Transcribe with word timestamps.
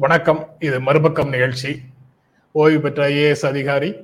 வணக்கம். 0.00 0.56
இது 0.58 0.80
மறுபக்கம் 0.80 1.28
நிகழ்ச்சி. 1.28 1.80
ஓய்வு 2.52 2.80
பெற்ற 2.80 3.08
ஐஏஎஸ் 3.08 3.46
அதிகாரி 3.46 3.94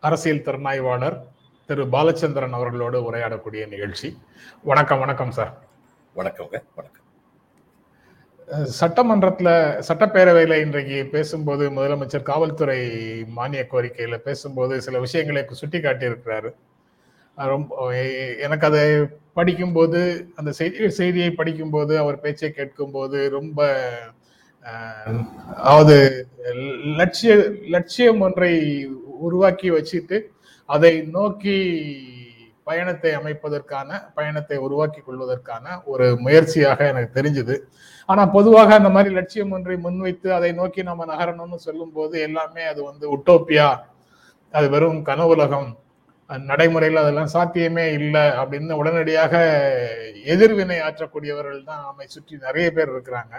அரசியல் 0.00 0.42
திறனாய்வாளர் 0.42 1.22
திரு 1.66 1.84
பாலச்சந்திரன் 1.84 2.50
அவர்களோடு 2.50 3.12
உரையாடக்கூடிய 3.12 3.68
நிகழ்ச்சி. 3.68 4.18
வணக்கம் 4.62 4.98
வணக்கம் 4.98 5.30
சார். 5.30 5.58
வணக்கம். 6.14 6.48
அஹ் 8.46 8.68
சட்டமன்றத்துல 8.80 9.82
சட்டப்பேரவையில 9.88 10.60
இன்றைக்கு 10.60 11.06
பேசும்போது 11.06 11.70
முதலமைச்சர் 11.70 12.22
காவல்துறை 12.22 12.88
மானிய 13.24 13.66
கோரிக்கையில 13.70 14.16
பேசும்போது 14.16 14.82
சில 14.82 14.98
விஷயங்களை 14.98 15.44
சுட்டி 15.50 15.78
காட்டியிருக்கிறாரு. 15.78 16.54
ரொம்ப 17.34 17.96
எனக்கு 18.36 18.66
அதை 18.66 19.06
படிக்கும்போது 19.34 20.28
அந்த 20.36 20.52
செய்தி 20.52 20.90
செய்தியை 20.90 21.30
படிக்கும்போது 21.30 21.98
அவர் 21.98 22.20
பேச்சை 22.20 22.50
கேட்கும்போது 22.50 23.30
ரொம்ப 23.30 23.88
அதாவது 24.64 25.96
லட்சிய 27.00 27.32
லட்சியம் 27.74 28.20
ஒன்றை 28.26 28.52
உருவாக்கி 29.26 29.68
வச்சுட்டு 29.76 30.18
அதை 30.68 30.92
நோக்கி 31.16 31.56
பயணத்தை 32.68 33.10
அமைப்பதற்கான 33.18 33.90
பயணத்தை 34.16 34.56
உருவாக்கி 34.66 35.00
கொள்வதற்கான 35.02 35.66
ஒரு 35.92 36.06
முயற்சியாக 36.24 36.88
எனக்கு 36.92 37.10
தெரிஞ்சது. 37.18 37.54
ஆனா 38.08 38.22
பொதுவாக 38.36 38.74
அந்த 38.78 38.90
மாதிரி 38.96 39.10
லட்சியம் 39.18 39.52
ஒன்றை 39.56 39.76
முன்வைத்து 39.86 40.28
அதை 40.38 40.50
நோக்கி 40.60 40.82
நம்ம 40.88 41.06
நகரணும்னு 41.12 41.58
சொல்லும்போது 41.66 42.14
எல்லாமே 42.26 42.64
அது 42.72 42.80
வந்து 42.90 43.06
உட்டோப்பியா 43.16 43.68
அது 44.54 44.66
வெறும் 44.74 45.00
கனவுலகம் 45.08 45.68
நடைமுறையில் 46.50 47.02
அதெல்லாம் 47.02 47.32
சாத்தியமே 47.36 47.86
இல்லை 48.00 48.24
அப்படின்னு 48.40 48.78
உடனடியாக 48.80 49.34
எதிர்வினை 50.34 50.78
ஆற்றக்கூடியவர்கள் 50.88 51.68
தான் 51.70 51.84
நம்மை 51.86 52.06
சுற்றி 52.14 52.34
நிறைய 52.46 52.66
பேர் 52.76 52.92
இருக்கிறாங்க. 52.94 53.34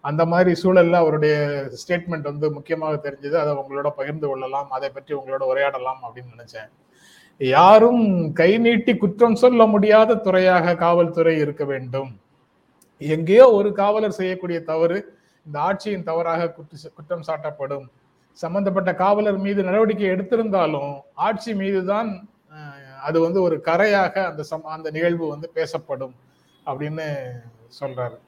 அந்த 0.00 0.26
மாதிரி 0.26 0.60
சூழல்ல 0.62 0.92
அவருடைய 0.92 1.64
ஸ்டேட்மெண்ட் 1.70 2.22
வந்து 2.22 2.52
முக்கியமாக 2.52 3.10
தெரிஞ்சது. 3.10 3.34
அதை 3.34 3.52
உங்களோட 3.52 3.90
பகிர்ந்து 3.90 4.28
கொள்ளலாம். 4.28 4.70
அதை 4.70 4.90
பற்றி 4.90 5.14
உங்களோட 5.14 5.42
உரையாடலாம் 5.54 5.98
அப்படின்னு 6.02 6.38
நினைச்சேன். 6.38 6.70
யாரும் 7.38 8.32
கை 8.32 8.58
நீட்டி 8.58 8.96
குற்றம் 8.96 9.34
சொல்ல 9.34 9.66
முடியாத 9.66 10.14
துறையாக 10.14 10.74
காவல்துறை 10.74 11.38
இருக்க 11.38 11.64
வேண்டும். 11.64 12.20
எங்கேயோ 12.98 13.50
ஒரு 13.50 13.72
காவலர் 13.72 14.12
செய்யக்கூடிய 14.12 14.60
தவறு 14.60 15.18
இந்த 15.46 15.58
ஆட்சியின் 15.58 16.02
தவறாக 16.02 16.50
குற்ற- 16.50 16.90
குற்றம் 16.94 17.22
சாட்டப்படும். 17.26 17.86
சம்பந்தப்பட்ட 18.32 18.94
காவலர் 18.94 19.38
மீது 19.38 19.62
நடவடிக்கை 19.62 20.10
எடுத்திருந்தாலும் 20.10 21.00
ஆட்சி 21.14 21.54
மீதுதான் 21.54 22.28
அது 23.02 23.20
வந்து 23.20 23.42
ஒரு 23.42 23.60
கரையாக 23.64 24.24
அந்த 24.24 24.42
சம் 24.42 24.64
அந்த 24.64 24.90
நிகழ்வு 24.90 25.28
வந்து 25.28 25.50
பேசப்படும் 25.54 26.14
அப்படின்னு 26.66 27.30
சொல்றாரு. 27.80 28.18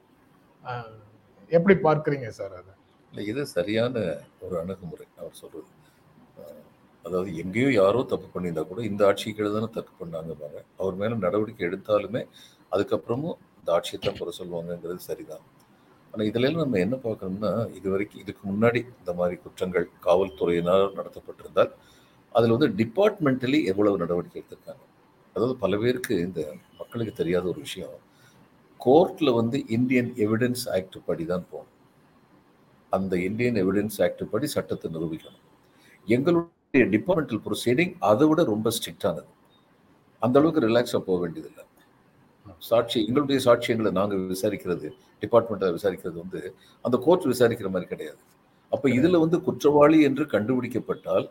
எப்படி 1.51 1.75
பார்க்குறீங்க 1.87 2.27
சார் 2.39 2.53
அதை? 2.59 2.73
இல்லை 3.11 3.23
இது 3.31 3.41
சரியான 3.57 3.95
ஒரு 4.45 4.55
அணுகுமுறை 4.61 5.05
அவர் 5.21 5.39
சொல்கிறது 5.41 5.69
அதாவது 7.05 7.29
எங்கேயோ 7.43 7.69
யாரோ 7.81 8.01
தப்பு 8.11 8.27
பண்ணியிருந்தா 8.33 8.63
கூட 8.71 8.81
இந்த 8.89 9.01
ஆட்சி 9.07 9.33
கீழே 9.37 9.49
தானே 9.55 9.69
தப்பு 9.77 9.93
பண்ணாங்க 10.01 10.33
பாருங்க. 10.41 10.61
அவர் 10.81 10.99
மேலே 11.01 11.15
நடவடிக்கை 11.25 11.63
எடுத்தாலுமே 11.69 12.21
அதுக்கப்புறமும் 12.71 13.37
இந்த 13.59 13.69
ஆட்சியை 13.77 13.99
தான் 13.99 14.19
குறை 14.19 14.33
சொல்லுவாங்கங்கிறது 14.39 15.01
சரிதான். 15.07 15.43
ஆனால் 16.13 16.27
இதிலெல்லாம் 16.29 16.63
நம்ம 16.65 16.79
என்ன 16.85 16.95
பார்க்கணும்னா 17.07 17.51
இது 17.77 17.87
வரைக்கும் 17.93 18.21
இதுக்கு 18.23 18.43
முன்னாடி 18.51 18.79
இந்த 18.99 19.11
மாதிரி 19.19 19.35
குற்றங்கள் 19.45 19.87
காவல்துறையினால் 20.07 20.85
நடத்தப்பட்டிருந்தால் 20.99 21.71
அதில் 22.35 22.55
வந்து 22.55 22.69
டிபார்ட்மெண்டலி 22.79 23.59
எவ்வளவு 23.71 24.01
நடவடிக்கை 24.03 24.39
எடுத்திருக்காங்க. 24.41 24.83
அதாவது 25.35 25.55
பல 25.63 25.77
பேருக்கு 25.83 26.13
இந்த 26.27 26.41
மக்களுக்கு 26.79 27.13
தெரியாத 27.21 27.45
ஒரு 27.53 27.59
விஷயம். 27.67 27.97
கோர்ட்டில் 28.85 29.31
வந்து 29.39 29.57
இந்தியன் 29.77 30.09
எவிடன்ஸ் 30.25 30.63
ஆக்ட் 30.75 30.97
படி 31.07 31.25
தான் 31.31 31.45
போகணும். 31.51 31.75
அந்த 32.91 33.13
இந்தியன் 33.27 33.57
எவிடன்ஸ் 33.63 33.97
ஆக்ட் 34.05 34.23
படி 34.31 34.47
சட்டத்தை 34.55 34.87
நிரூபிக்கணும். 34.95 35.43
எங்களுடைய 36.07 36.85
டிபார்ட்மெண்டல் 36.95 37.43
ப்ரொசீடிங் 37.47 37.93
அதை 38.11 38.25
விட 38.29 38.43
ரொம்ப 38.53 38.71
ஸ்ட்ரிக்டானது 38.77 39.29
அந்த 40.25 40.35
அளவுக்கு 40.39 40.65
ரிலாக்ஸாக 40.67 41.01
போக 41.09 41.17
வேண்டியதில்லை. 41.23 41.63
சாட்சி 42.69 42.97
எங்களுடைய 43.07 43.39
சாட்சியங்களை 43.45 43.91
நாங்கள் 43.99 44.21
விசாரிக்கிறது 44.33 44.87
டிபார்ட்மெண்ட்டை 45.23 45.69
விசாரிக்கிறது 45.77 46.17
வந்து 46.23 46.39
அந்த 46.85 46.95
கோர்ட் 47.05 47.31
விசாரிக்கிற 47.33 47.69
மாதிரி 47.73 47.87
கிடையாது. 47.93 48.19
அப்போ 48.71 48.87
இதில் 48.97 49.21
வந்து 49.23 49.37
குற்றவாளி 49.47 49.97
என்று 50.07 50.23
கண்டுபிடிக்கப்பட்டால் 50.33 51.25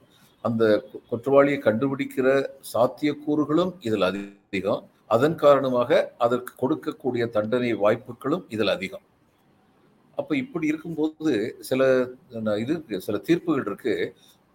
அந்த 0.45 0.65
குற்றவாளியை 1.11 1.59
கண்டுபிடிக்கிற 1.67 2.27
சாத்தியக்கூறுகளும் 2.73 3.73
இதில் 3.87 4.07
அதிகம். 4.11 4.83
அதன் 5.15 5.37
காரணமாக 5.45 6.01
அதற்கு 6.25 6.53
கொடுக்கக்கூடிய 6.63 7.25
தண்டனை 7.37 7.71
வாய்ப்புகளும் 7.85 8.45
இதில் 8.55 8.73
அதிகம். 8.77 9.05
அப்ப 10.19 10.31
இப்படி 10.43 10.67
இருக்கும்போது 10.73 11.33
சில 11.69 11.83
இது 12.63 12.75
சில 13.07 13.17
தீர்ப்புகள் 13.29 13.67
இருக்கு. 13.69 13.95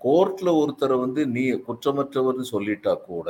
கோர்ட்ல 0.02 0.50
ஒருத்தரை 0.62 0.96
வந்து 1.04 1.22
நீ 1.36 1.44
குற்றமற்றவர்னு 1.68 2.46
சொல்லிட்டா 2.54 2.94
கூட 3.10 3.30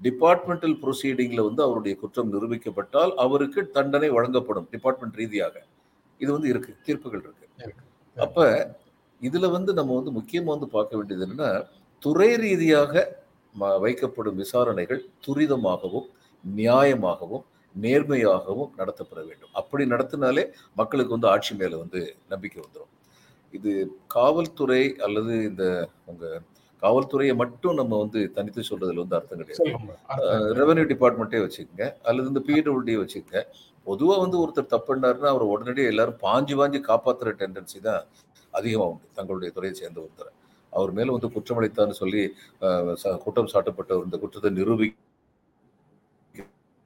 டிபார்ட்மெண்டல் 0.00 0.76
ப்ரொசீடிங்ல 0.82 1.42
வந்து 1.48 1.62
அவருடைய 1.66 1.94
குற்றம் 2.02 2.32
நிரூபிக்கப்பட்டால் 2.34 3.12
அவருக்கு 3.24 3.60
தண்டனை 3.76 4.08
வழங்கப்படும் 4.16 4.66
டிபார்ட்மெண்ட் 4.74 5.16
ரீதியாக. 5.20 5.54
இது 6.20 6.30
வந்து 6.36 6.48
இருக்கு 6.52 6.72
தீர்ப்புகள் 6.86 7.22
இருக்கு. 7.26 7.46
அப்ப 8.16 8.44
இதுல 9.22 9.46
வந்து 9.56 9.70
நம்ம 9.78 9.94
வந்து 9.98 10.12
முக்கியமா 10.18 10.50
வந்து 10.54 10.68
பார்க்க 10.76 10.98
வேண்டியது 10.98 11.24
என்னன்னா 11.26 11.50
துறை 12.02 12.30
ரீதியாக 12.44 12.94
வைக்கப்படும் 13.84 14.38
விசாரணைகள் 14.42 15.00
துரிதமாகவும் 15.26 16.06
நியாயமாகவும் 16.60 17.44
நேர்மையாகவும் 17.74 18.70
நடத்தப்பட 18.80 19.20
வேண்டும். 19.28 19.52
அப்படி 19.60 19.84
நடத்தினாலே 19.92 20.44
மக்களுக்கு 20.80 21.14
வந்து 21.16 21.30
ஆட்சி 21.32 21.54
மேல 21.60 21.78
வந்து 21.84 22.00
நம்பிக்கை 22.32 22.58
வந்துடும் 22.64 22.92
இது 23.56 23.72
காவல்துறை 24.14 24.82
அல்லது 25.06 25.34
இந்த 25.50 25.64
உங்க 26.10 26.24
காவல்துறையை 26.82 27.34
மட்டும் 27.42 27.78
நம்ம 27.80 27.98
வந்து 28.02 28.20
தனித்து 28.36 28.62
சொல்றதுல 28.68 29.02
வந்து 29.04 29.16
அர்த்தம் 29.18 29.40
கிடையாது. 29.42 29.76
ரெவன்யூ 30.60 30.84
டிபார்ட்மெண்ட்டே 30.92 31.40
வச்சுக்கோங்க 31.44 31.86
அல்லது 32.08 32.30
இந்த 32.32 32.42
பிடபிள்யூடியே 32.48 32.98
வச்சுக்கோங்க. 33.02 33.42
பொதுவாக 33.86 34.20
வந்து 34.24 34.38
ஒருத்தர் 34.42 34.72
தப்பு 34.74 34.88
பண்ணாருன்னா 34.90 35.28
அவர் 35.34 35.44
உடனடியே 35.52 35.90
எல்லாரும் 35.92 36.18
பாஞ்சு 36.26 36.54
பாஞ்சு 36.60 36.80
காப்பாத்துற 36.90 37.32
டெண்டன்சி 37.40 37.80
தான் 37.88 38.02
அதிகமாக 38.54 38.90
உண்டு. 38.92 39.06
தங்களுடைய 39.18 39.50
துறையை 39.56 39.74
சேர்ந்த 39.80 39.98
ஒருத்தர். 40.04 40.32
அவர் 40.72 40.92
மேல 40.98 41.12
வந்து 41.16 41.28
குற்றமளித்தான்னு 41.34 41.96
சொல்லி 42.02 42.22
குற்றம் 43.24 43.52
சாட்டப்பட்டவர் 43.54 44.06
இந்த 44.08 44.18
குற்றத்தை 44.22 44.50
நிரூபிக்கிறதோ 44.58 45.05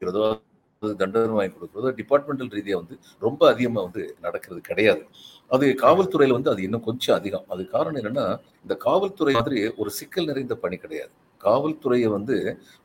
அது 0.03 0.93
தண்டனை 1.01 1.35
வாங்கி 1.39 1.53
கொடுக்குறதோ 1.55 1.91
டிபார்ட்மெண்டல் 1.99 2.53
ரீதியாக 2.57 2.81
வந்து 2.83 2.95
ரொம்ப 3.23 3.43
அதிகமா 3.53 3.81
வந்து 3.87 4.03
நடக்கிறது 4.27 4.61
கிடையாது. 4.69 5.03
அது 5.51 5.67
காவல்துறையில 5.83 6.37
வந்து 6.39 6.51
அது 6.53 6.61
இன்னும் 6.67 6.85
கொஞ்சம் 6.89 7.17
அதிகம். 7.19 7.45
அது 7.53 7.63
காரணம் 7.75 7.99
என்னன்னா 8.01 8.25
இந்த 8.65 8.75
காவல்துறை 8.87 9.35
மாதிரி 9.39 9.59
ஒரு 9.83 9.91
சிக்கல் 9.99 10.29
நிறைந்த 10.31 10.55
பணி 10.65 10.77
கிடையாது. 10.85 11.13
காவல்துறையை 11.41 12.09
வந்து 12.17 12.37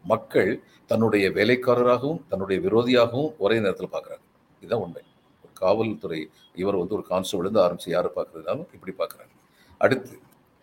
மக்கள் 0.05 0.51
தன்னுடைய 0.91 1.25
வேலைக்காரராகவும் 1.37 2.21
தன்னுடைய 2.31 2.57
விரோதியாகவும் 2.65 3.31
ஒரே 3.45 3.57
நேரத்தில் 3.65 3.93
பார்க்குறாங்க 3.95 4.23
இதுதான் 4.61 4.83
உண்மை. 4.85 5.03
ஒரு 5.45 5.53
காவல்துறை 5.63 6.21
இவர் 6.61 6.81
வந்து 6.81 6.95
ஒரு 6.97 7.05
கான்ஸ்டபிள் 7.11 7.45
இருந்து 7.45 7.63
ஆரம்பிச்சு 7.65 7.89
யாரை 7.95 8.11
பார்க்குறதுனாலும் 8.17 8.69
இப்படி 8.77 8.93
பார்க்குறாங்க 9.01 9.33
அடுத்து 9.81 10.15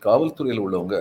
காவல்துறையில் 0.03 0.65
உள்ளவங்க 0.67 0.97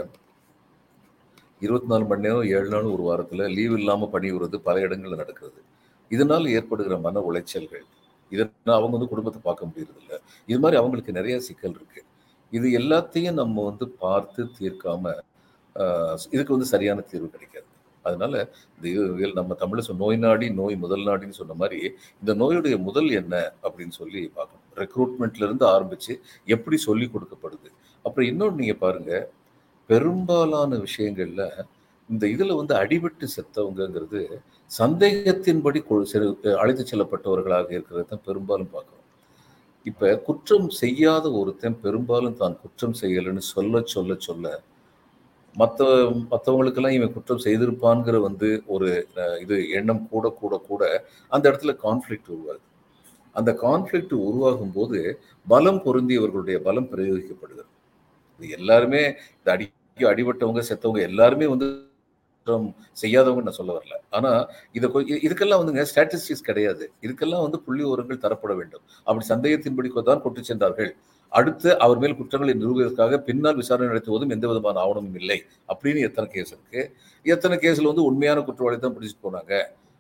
இருபத்தி 1.66 1.90
நாலு 1.92 2.06
மணி 2.10 2.24
நேரம் 2.26 2.48
ஏழு 2.58 2.70
நாள் 2.74 2.88
ஒரு 2.94 3.04
வாரத்தில் 3.08 3.44
லீவ் 3.56 3.74
இல்லாமல் 3.80 4.12
பணிபுரிவது 4.14 4.58
பல 4.68 4.76
இடங்களில் 4.86 5.22
நடக்கிறது. 5.22 5.60
இதனால் 6.12 6.46
ஏற்படுகிற 6.58 6.96
மன 7.08 7.22
உளைச்சல்கள் 7.30 7.86
இதனால் 8.32 8.78
அவங்க 8.78 8.94
வந்து 8.98 9.10
குடும்பத்தை 9.12 9.40
பார்க்க 9.48 9.70
முடியறதில்ல. 9.70 10.14
இது 10.52 10.60
மாதிரி 10.64 10.78
அவங்களுக்கு 10.82 11.18
நிறைய 11.20 11.36
சிக்கல் 11.48 11.76
இருக்குது 11.80 12.08
இது 12.58 12.68
எல்லாத்தையும் 12.80 13.38
நம்ம 13.42 13.64
வந்து 13.70 13.86
பார்த்து 14.04 14.42
தீர்க்காம 14.58 15.14
இதுக்கு 16.36 16.56
வந்து 16.56 16.70
சரியான 16.74 17.04
தீர்வு 17.12 17.28
கிடைக்காது. 17.36 17.68
அதனால 18.06 18.34
இந்த 18.78 19.28
நம்ம 19.40 19.56
தமிழ் 19.64 19.82
நோய் 20.02 20.18
நாடி 20.26 20.48
நோய் 20.62 20.76
முதல் 20.84 21.06
நாடின்னு 21.10 21.40
சொன்ன 21.42 21.58
மாதிரி 21.62 21.80
இந்த 22.22 22.32
நோயுடைய 22.42 22.76
முதல் 22.88 23.10
என்ன 23.22 23.36
அப்படின்னு 23.66 23.96
சொல்லி 24.02 24.22
பார்க்கணும். 24.38 24.66
ரெக்ரூட்மெண்ட்ல 24.82 25.46
இருந்து 25.48 25.66
ஆரம்பிச்சு 25.74 26.14
எப்படி 26.56 26.78
சொல்லி 26.88 27.08
கொடுக்கப்படுது. 27.14 27.70
அப்புறம் 28.06 28.28
இன்னொன்று 28.32 28.60
நீங்க 28.62 28.76
பாருங்க 28.86 29.12
பெரும்பாலான 29.92 30.72
விஷயங்கள்ல 30.86 31.44
இந்த 32.10 32.26
இதில் 32.28 32.56
வந்து 32.56 32.74
அடிபட்டு 32.76 33.26
செத்தவங்கங்கிறது 33.36 34.22
சந்தேகத்தின்படி 34.72 35.80
கொ- 35.84 36.08
அழைத்து 36.58 36.84
செல்லப்பட்டவர்களாக 36.84 37.70
இருக்கிறது 37.72 38.06
தான் 38.06 38.26
பெரும்பாலும் 38.26 38.72
பார்க்குறோம். 38.74 38.98
இப்போ 39.86 40.08
குற்றம் 40.26 40.68
செய்யாத 40.80 41.26
ஒருத்தன் 41.32 41.80
பெரும்பாலும் 41.82 42.38
தான் 42.38 42.58
குற்றம் 42.62 42.96
செய்யலைன்னு 43.02 43.44
சொல்ல 43.52 43.82
சொல்ல 43.88 44.16
சொல்ல 44.20 44.48
மற்ற 45.56 45.86
மற்றவங்களுக்கெல்லாம் 46.32 46.98
இவன் 46.98 47.14
குற்றம் 47.14 47.44
செய்திருப்பான்கிற 47.44 48.18
வந்து 48.22 48.50
ஒரு 48.68 48.90
இது 49.42 49.56
எண்ணம் 49.70 50.08
கூட 50.10 50.30
கூட 50.42 50.58
கூட 50.68 50.84
அந்த 51.32 51.44
இடத்துல 51.50 51.74
கான்ஃப்ளிக்ட் 51.84 52.30
உருவாகுது. 52.36 52.64
அந்த 53.36 53.52
கான்ஃப்ளிக்ட் 53.62 54.16
உருவாகும் 54.22 54.74
போது 54.74 55.00
பலம் 55.48 55.82
பொருந்தியவர்களுடைய 55.86 56.58
பலம் 56.60 56.90
பிரயோகிக்கப்படுகிறது. 56.92 57.70
இது 58.40 58.50
எல்லாருமே 58.60 59.04
இந்த 59.36 59.50
அடி 59.52 59.66
அடிபட்டவங்க 60.10 60.64
செத்தவங்க 60.70 61.02
எல்லாருமே 61.12 61.48
வந்து 61.54 61.68
செய்யாதவங்க 63.02 63.42
நான் 63.48 63.58
சொல்ல 63.58 63.72
வரல. 63.78 63.96
ஆனா 64.18 64.30
இதை 64.78 64.88
இதுக்கெல்லாம் 65.26 65.62
வந்துங்க 65.62 65.84
ஸ்டாட்டிஸ்டிக்ஸ் 65.90 66.48
கிடையாது. 66.50 66.84
இதுக்கெல்லாம் 67.06 67.44
வந்து 67.46 67.60
புள்ளி 67.66 67.84
ஓரங்கள் 67.92 68.24
தரப்பட 68.26 68.54
வேண்டும். 68.60 68.84
அப்படி 69.08 69.26
சந்தேகத்தின்படி 69.34 69.90
தான் 70.10 70.24
கொண்டு 70.26 70.44
சென்றார்கள். 70.50 70.92
அடுத்து 71.32 71.70
அவர் 71.84 72.00
மேல் 72.04 72.18
குற்றங்களை 72.20 72.54
நிறுவுவதற்காக 72.62 73.20
பின்னால் 73.28 73.60
விசாரணை 73.60 73.90
நடத்துவதும் 73.92 74.34
எந்த 74.36 74.46
விதமான 74.52 74.80
ஆவணமும் 74.86 75.20
இல்லை. 75.22 75.38
அப்படின்னு 75.74 76.02
எத்தனை 76.08 76.28
கேஸ் 76.34 76.52
இருக்கு? 76.56 76.82
எத்தனை 77.26 77.58
கேஸ்ல 77.66 77.92
வந்து 77.92 78.08
உண்மையான 78.10 78.42
குற்றவாளி 78.48 78.80
தான் 78.80 78.96
பிடிச்சிட்டு 78.96 79.26
போனாங்க? 79.28 79.54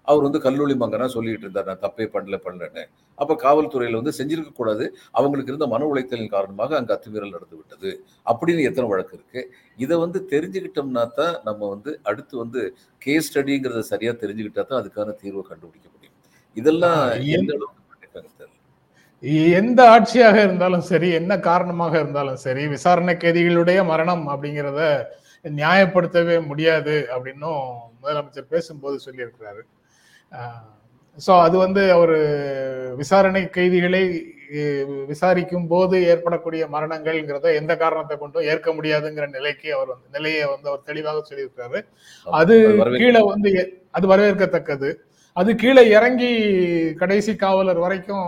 அவர் 0.07 0.25
வந்து 0.27 0.39
கல்லூரி 0.45 0.75
மங்கனா 0.81 1.07
சொல்லிட்டு 1.15 1.45
இருந்தார் 1.45 1.69
நான் 1.69 1.81
தப்பே 1.85 2.05
பண்ணல 2.13 2.37
பண்ணலன்னு. 2.45 2.83
அப்ப 3.17 3.35
காவல்துறையில 3.43 3.99
வந்து 4.01 4.13
செஞ்சிருக்க 4.19 4.51
கூடாது. 4.59 4.85
அவங்களுக்கு 5.19 5.51
இருந்த 5.53 5.67
மன 5.73 5.87
உளைச்சலின் 5.91 6.33
காரணமாக 6.35 6.75
அங்க 6.79 6.91
அத்துமீறல் 6.95 7.35
நடந்து 7.35 7.57
விட்டது. 7.59 7.91
அப்படின்னு 8.31 8.67
எத்தனை 8.69 8.87
வழக்கு 8.93 9.15
இருக்கு. 9.17 9.41
இதை 9.83 9.97
வந்து 10.05 10.21
தெரிஞ்சுக்கிட்டோம்னா 10.33 11.03
தான் 11.19 11.35
நம்ம 11.49 11.61
வந்து 11.73 11.93
அடுத்து 12.11 12.33
வந்து 12.43 12.61
கேஸ் 13.05 13.29
ஸ்டடிங்கிறத 13.29 13.83
சரியா 13.93 14.13
தெரிஞ்சுக்கிட்டா 14.23 14.65
தான் 14.71 14.81
அதுக்கான 14.81 15.15
தீர்வை 15.21 15.43
கண்டுபிடிக்க 15.51 15.87
முடியும். 15.93 16.17
இதெல்லாம் 16.57 17.01
எந்த 17.37 17.51
அளவுக்கு 17.57 17.81
பண்ணிருக்காங்க 17.91 18.29
தெரியல. 18.39 18.57
எந்த 19.59 19.81
ஆட்சியாக 19.95 20.37
இருந்தாலும் 20.45 20.85
சரி 20.91 21.09
என்ன 21.19 21.33
காரணமாக 21.49 21.93
இருந்தாலும் 22.01 22.39
சரி 22.45 22.63
விசாரணை 22.75 23.13
கைதிகளுடைய 23.23 23.79
மரணம் 23.91 24.23
அப்படிங்கிறத 24.33 24.81
நியாயப்படுத்தவே 25.45 26.35
முடியாது 26.49 26.95
அப்படின்னும் 27.13 27.61
முதலமைச்சர் 28.01 28.51
பேசும்போது 28.55 28.97
சொல்லியிருக்கிறாரு. 29.05 29.61
ஸோ 31.17 31.31
அது 31.45 31.55
வந்து 31.57 31.81
அவர் 31.95 32.15
விசாரணை 33.01 33.41
கைதிகளை 33.57 34.03
விசாரிக்கும் 35.11 35.67
போது 35.67 35.95
ஏற்படக்கூடிய 36.11 36.63
மரணங்கள்ங்கிறத 36.75 37.51
எந்த 37.59 37.73
காரணத்தை 37.83 38.15
கொண்டும் 38.17 38.47
ஏற்க 38.53 38.69
முடியாதுங்கிற 38.77 39.25
நிலைக்கு 39.35 39.69
அவர் 39.75 39.91
வந்து 39.93 40.09
நிலையை 40.17 40.41
வந்து 40.53 40.67
அவர் 40.71 40.87
தெளிவாக 40.89 41.21
சொல்லியிருக்காரு 41.29 41.79
அது 42.27 42.55
கீழே 43.01 43.21
வந்து 43.33 43.51
அது 43.97 44.05
வரவேற்கத்தக்கது. 44.13 44.89
அது 45.37 45.49
கீழே 45.55 45.83
இறங்கி 45.97 46.29
கடைசி 47.01 47.33
காவலர் 47.43 47.79
வரைக்கும் 47.85 48.27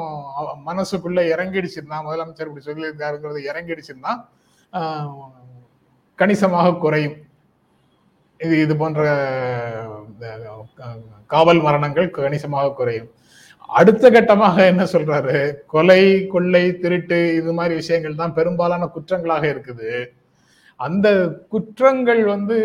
மனசுக்குள்ள 0.70 1.22
இறங்கிடுச்சுன்னா 1.34 1.98
முதலமைச்சர் 2.06 2.50
இப்படி 2.50 2.66
சொல்லியிருக்காருங்கிறது 2.70 3.42
இறங்கிடுச்சுன்னா 3.52 4.14
கணிசமாக 6.20 6.78
குறையும். 6.86 7.18
இது 8.46 8.56
இது 8.64 8.74
போன்ற 8.82 9.02
காவல் 11.34 11.62
மரணங்கள் 11.68 12.16
கணிசமாக 12.18 12.74
குறையும். 12.80 13.10
அடுத்த 13.80 14.06
கட்டமாக 14.16 14.58
என்ன 14.72 14.84
சொல்றாரு? 14.94 15.38
கொலை 15.74 16.02
கொள்ளை 16.34 16.64
திருட்டு 16.84 17.20
இது 17.40 17.52
மாதிரி 17.60 17.74
விஷயங்கள் 17.82 18.20
தான் 18.22 18.36
பெரும்பாலான 18.40 18.90
குற்றங்களாக 18.96 19.46
இருக்குது. 19.54 19.92
அந்த 20.80 21.08
குற்றங்கள் 21.54 22.22
வந்து 22.34 22.58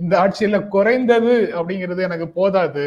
இந்த 0.00 0.14
ஆட்சியில 0.22 0.56
குறைந்தது 0.74 1.34
அப்படிங்கிறது 1.58 2.02
எனக்கு 2.08 2.28
போதாது. 2.38 2.86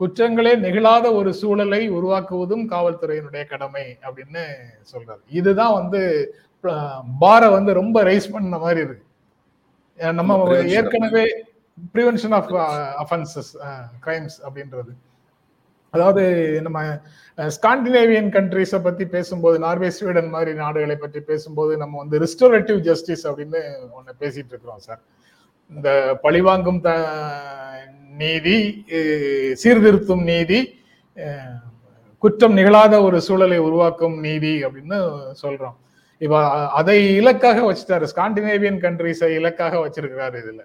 குற்றங்களே 0.00 0.52
நிகழாத 0.66 1.06
ஒரு 1.20 1.30
சூழலை 1.40 1.82
உருவாக்குவதும் 1.98 2.64
காவல்துறையினுடைய 2.72 3.44
கடமை 3.52 3.86
அப்படின்னு 4.06 4.44
சொல்றாரு. 4.92 5.22
இதுதான் 5.40 5.76
வந்து 5.80 6.00
பாரை 7.24 7.48
வந்து 7.56 7.72
ரொம்ப 7.82 7.98
ரைஸ் 8.10 8.32
பண்ண 8.34 8.58
மாதிரி 8.64 8.80
இருக்கு. 8.86 9.06
நம்ம 9.98 10.58
ஏற்கனவே 10.78 11.24
ப்ரிவென்ஷன் 11.94 12.34
ஆஃப் 12.38 12.52
அஃபென்சஸ் 13.04 13.50
கிரைம்ஸ் 14.04 14.36
அப்படின்றது. 14.46 14.92
அதாவது 15.94 16.22
நம்ம 16.66 16.78
ஸ்காண்டினேவியன் 17.56 18.30
கண்ட்ரிஸை 18.36 18.78
பத்தி 18.82 19.04
பேசும்போது 19.06 19.56
நார்வே 19.58 19.88
ஸ்வீடன் 19.96 20.30
மாதிரி 20.34 20.52
நாடுகளை 20.54 20.96
பற்றி 20.96 21.20
பேசும்போது 21.30 21.72
நம்ம 21.76 21.98
வந்து 21.98 22.20
ரிஸ்டோரேட்டிவ் 22.24 22.78
ஜஸ்டிஸ் 22.88 23.24
அப்படின்னு 23.30 23.60
ஒன்று 23.98 24.14
பேசிட்டு 24.22 24.52
இருக்கிறோம் 24.52 24.84
சார் 24.86 25.02
இந்த 25.70 25.90
பழிவாங்கும் 26.22 26.80
த 26.80 26.90
நீதி 28.22 28.56
சீர்திருத்தும் 29.62 30.24
நீதி 30.32 30.60
குற்றம் 32.22 32.56
நிகழாத 32.56 32.94
ஒரு 33.02 33.20
சூழலை 33.20 33.58
உருவாக்கும் 33.58 34.16
நீதி 34.20 34.52
அப்படின்னு 34.64 34.98
சொல்றோம். 35.42 35.76
இப்ப 36.20 36.40
அதை 36.78 36.96
இலக்காக 37.20 37.60
வச்சுட்டாரு. 37.68 38.06
ஸ்காண்டினேவியன் 38.12 38.80
கண்ட்ரிஸை 38.84 39.30
இலக்காக 39.38 39.78
வச்சிருக்கிறாரு 39.84 40.36
இதுல. 40.42 40.62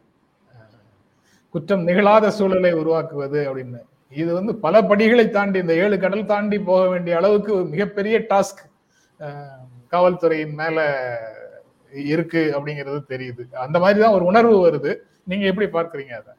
குற்றம் 1.53 1.85
நிகழாத 1.87 2.25
சூழலை 2.37 2.71
உருவாக்குவது 2.81 3.39
அப்படின்னு. 3.49 3.79
இது 4.21 4.29
வந்து 4.37 4.53
பல 4.65 4.81
படிகளை 4.89 5.25
தாண்டி 5.29 5.57
இந்த 5.63 5.73
ஏழு 5.83 5.95
கடல் 6.03 6.29
தாண்டி 6.31 6.57
போக 6.69 6.83
வேண்டிய 6.93 7.13
அளவுக்கு 7.19 7.53
மிகப்பெரிய 7.73 8.17
டாஸ்க் 8.31 8.61
காவல்துறையின் 9.93 10.55
மேல 10.61 10.77
இருக்கு 12.13 12.41
அப்படிங்கிறது 12.55 12.99
தெரியுது. 13.13 13.43
அந்த 13.65 13.77
மாதிரி 13.83 13.99
தான் 14.03 14.15
ஒரு 14.17 14.25
உணர்வு 14.31 14.55
வருது. 14.65 14.91
நீங்க 15.31 15.45
எப்படி 15.51 15.67
பார்க்குறீங்க 15.75 16.13
அதை? 16.21 16.33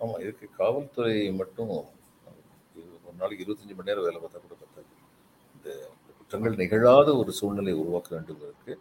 ஆமா 0.00 0.14
இதுக்கு 0.24 0.46
காவல்துறை 0.60 1.16
மட்டும் 1.40 1.70
ஒரு 1.74 3.16
நாளைக்கு 3.20 3.44
இருபத்தஞ்சு 3.44 3.76
மணி 3.76 3.90
நேரம் 3.90 4.06
வேலை 4.08 4.18
பார்த்தா 4.22 4.42
கூட 4.44 4.56
பத்தாது. 4.62 4.90
இந்த 5.54 5.68
குற்றங்கள் 6.30 6.58
நிகழாத 6.60 7.10
ஒரு 7.20 7.32
சூழ்நிலை 7.36 7.72
உருவாக்க 7.82 8.08
வேண்டுவதற்கு 8.14 8.72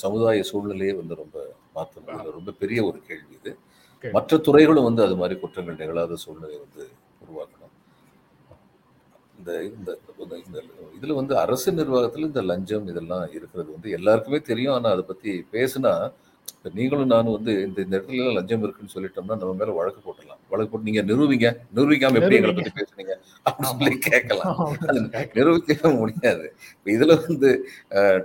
சமுதாய 0.00 0.40
சூழ்நிலையே 0.48 0.94
வந்து 0.98 1.14
ரொம்ப 1.20 1.36
மாற்றணும் 1.76 2.34
ரொம்ப 2.34 2.52
பெரிய 2.62 2.80
ஒரு 2.88 2.98
கேள்வி 3.06 3.32
இது. 3.38 3.52
மற்ற 4.04 4.36
துறைகளும் 4.46 4.86
வந்து 4.88 5.02
அது 5.06 5.14
மாதிரி 5.20 5.36
குற்றங்கள் 5.42 5.78
நிகழாத 5.82 6.18
சூழ்நிலை 6.24 6.56
வந்து 6.64 6.82
உருவாக்கணும். 7.24 7.72
இந்த 9.38 9.50
இந்த 9.70 10.60
இதுல 10.98 11.16
வந்து 11.20 11.34
அரசு 11.44 11.72
நிர்வாகத்துல 11.80 12.28
இந்த 12.30 12.42
லஞ்சம் 12.50 12.86
இதெல்லாம் 12.92 13.24
இருக்கிறது 13.36 13.68
வந்து 13.76 13.96
எல்லாருக்குமே 14.00 14.40
தெரியும். 14.50 14.76
ஆனா 14.78 14.90
அதை 14.96 15.04
பத்தி 15.12 15.32
பேசுனா 15.56 15.94
நீங்களும் 16.74 17.06
நானும் 17.06 17.32
வந்து 17.32 17.52
இந்த 17.62 17.82
இந்த 17.82 17.96
இடத்துல 17.98 18.32
லஞ்சம் 18.34 18.62
இருக்குன்னு 18.62 18.94
சொல்லிட்டோம்னா 18.94 19.36
நம்ம 19.40 19.52
மேல 19.52 19.72
வழக்கு 19.72 20.00
போட்டலாம் 20.00 20.40
வழக்கு 20.48 20.70
போட்டு 20.72 20.90
நீங்க 20.90 21.02
நிரூபிங்க. 21.12 21.48
நிரூபிக்காம 21.74 22.18
எப்படி 22.20 22.36
எங்களை 22.38 22.54
பத்தி 22.54 22.72
பேசுனீங்க? 22.78 23.14
அப்படின்னு 23.46 23.70
சொல்லி 23.72 23.98
கேட்கலாம். 23.98 24.58
நிரூபிக்கவே 25.38 25.90
முடியாது. 25.98 26.46
இதுல 26.84 27.26
வந்து 27.26 27.50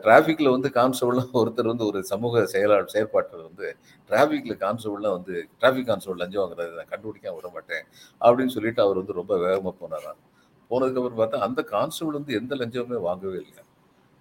டிராபிக்ல 0.04 0.50
வந்து 0.50 0.72
கான்ஸ்டபிள்லாம் 0.74 1.34
ஒருத்தர் 1.34 1.72
வந்து 1.74 1.86
ஒரு 1.86 2.04
சமூக 2.04 2.46
செயலாளர் 2.46 2.94
செயற்பாட்டர் 2.96 3.48
வந்து 3.50 3.68
டிராபிக்ல 4.10 4.56
கான்ஸ்டபிள்லாம் 4.66 5.18
வந்து 5.18 5.48
டிராபிக் 5.60 5.88
கான்ஸ்டபிள் 5.88 6.22
லஞ்சம் 6.24 6.44
வாங்குறது 6.44 6.78
நான் 6.80 6.92
கண்டுபிடிக்காம 6.94 7.36
விட 7.36 7.50
மாட்டேன் 7.54 7.86
அப்படின்னு 8.22 8.56
சொல்லிட்டு 8.58 8.82
அவர் 8.82 8.96
வந்து 8.96 9.14
ரொம்ப 9.14 9.38
வேகமா 9.38 9.74
போனாராம். 9.82 10.22
போனதுக்கப்புறம் 10.70 11.20
பார்த்தா 11.22 11.46
அந்த 11.48 11.62
கான்ஸ்டபிள் 11.64 12.18
வந்து 12.20 12.34
எந்த 12.34 12.56
லஞ்சமுமே 12.56 13.00
வாங்கவே 13.02 13.40
இல்லை. 13.48 13.64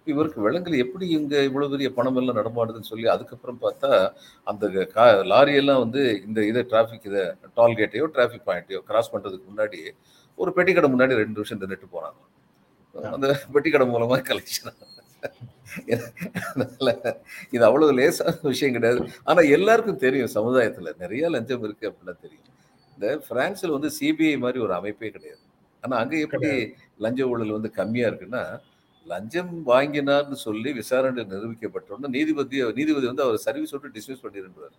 இவருக்கு 0.07 0.39
விலங்குல 0.45 0.77
எப்படி 0.77 1.09
இங்க 1.09 1.43
இவ்வளவு 1.43 1.71
பெரிய 1.71 1.89
பணம் 1.91 2.15
எல்லாம் 2.15 2.39
நடமாடுதுன்னு 2.39 2.89
சொல்லி 2.91 3.07
அதுக்கப்புறம் 3.07 3.59
பார்த்தா 3.61 3.91
அந்த 4.43 4.85
கா 4.85 5.05
லாரியெல்லாம் 5.31 5.81
வந்து 5.85 6.01
இந்த 6.27 6.45
இதை 6.45 6.63
டிராஃபிக் 6.71 7.07
இதை 7.11 7.23
டால்கேட்டையோ 7.59 8.07
டிராஃபிக் 8.15 8.47
பாயிண்ட்டையோ 8.47 8.81
கிராஸ் 8.89 9.13
பண்றதுக்கு 9.15 9.49
முன்னாடி 9.51 9.81
ஒரு 10.35 10.51
பெட்டி 10.53 10.73
கடை 10.73 10.89
முன்னாடி 10.93 11.19
ரெண்டு 11.21 11.37
நிமிஷம் 11.37 11.61
நின்றுட்டு 11.61 11.89
போனாங்க 11.95 12.19
அந்த 13.15 13.27
பெட்டி 13.51 13.69
கடை 13.69 13.87
மூலமா 13.87 14.17
கலெக்ஷன் 14.29 14.73
அதனால 16.49 16.89
இது 17.51 17.63
அவ்வளவு 17.67 17.91
லேசான 17.97 18.33
விஷயம் 18.41 18.73
கிடையாது. 18.73 19.01
ஆனா 19.23 19.41
எல்லாருக்கும் 19.57 20.01
தெரியும் 20.05 20.33
சமுதாயத்துல. 20.35 20.91
நிறைய 20.99 21.29
லஞ்சம் 21.29 21.63
இருக்கு 21.63 21.89
அப்படின்னா 21.89 22.15
தெரியும். 22.21 22.47
இந்த 22.93 23.05
பிரான்ஸ்ல 23.29 23.71
வந்து 23.75 23.89
சிபிஐ 23.99 24.33
மாதிரி 24.37 24.59
ஒரு 24.59 24.73
அமைப்பே 24.73 25.09
கிடையாது. 25.09 25.41
ஆனா 25.83 25.97
அங்க 25.97 26.15
எப்படி 26.19 26.49
லஞ்ச 26.97 27.21
ஊழல் 27.29 27.55
வந்து 27.57 27.69
கம்மியா 27.71 28.07
இருக்குன்னா 28.09 28.43
லஞ்சம் 29.07 29.53
வாங்கினார்னு 29.71 30.37
சொல்லி 30.47 30.69
விசாரணை 30.79 31.23
நிரூபிக்கப்பட்டோன்னா 31.33 32.09
நீதிபதி 32.17 32.57
நீதிபதி 32.79 33.05
வந்து 33.11 33.23
அவர் 33.25 33.37
சர்வீஸ் 33.45 33.73
விட்டு 33.75 33.93
டிஸ்மிஸ் 33.97 34.23
பண்ணிருந்தார் 34.25 34.75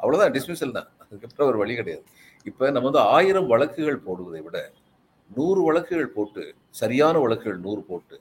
அவ்வளோதான் 0.00 0.32
டிஸ்மிஸல் 0.36 0.76
தான். 0.76 0.88
அதுக்கப்புறம் 1.02 1.50
ஒரு 1.52 1.58
வழி 1.62 1.74
கிடையாது. 1.80 2.04
இப்போ 2.48 2.64
நம்ம 2.74 2.86
வந்து 2.88 3.02
ஆயிரம் 3.16 3.48
வழக்குகள் 3.52 4.02
போடுவதை 4.06 4.40
விட 4.46 4.58
நூறு 5.30 5.60
வழக்குகள் 5.68 6.14
போட்டு 6.16 6.42
சரியான 6.80 7.18
வழக்குகள் 7.24 7.60
நூறு 7.66 7.82
போட்டு 7.90 8.16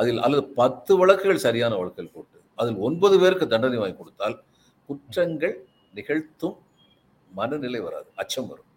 அதில் 0.00 0.20
அல்லது 0.26 0.44
பத்து 0.60 0.92
வழக்குகள் 1.00 1.44
சரியான 1.46 1.72
வழக்குகள் 1.80 2.14
போட்டு 2.16 2.38
அதில் 2.58 2.78
ஒன்பது 2.88 3.16
பேருக்கு 3.22 3.46
தண்டனை 3.54 3.78
வாங்கி 3.82 3.98
கொடுத்தால் 3.98 4.36
குற்றங்கள் 4.88 5.56
நிகழ்த்தும் 5.94 6.56
மனநிலை 7.30 7.80
வராது. 7.86 8.08
அச்சம் 8.22 8.48
வரும். 8.50 8.70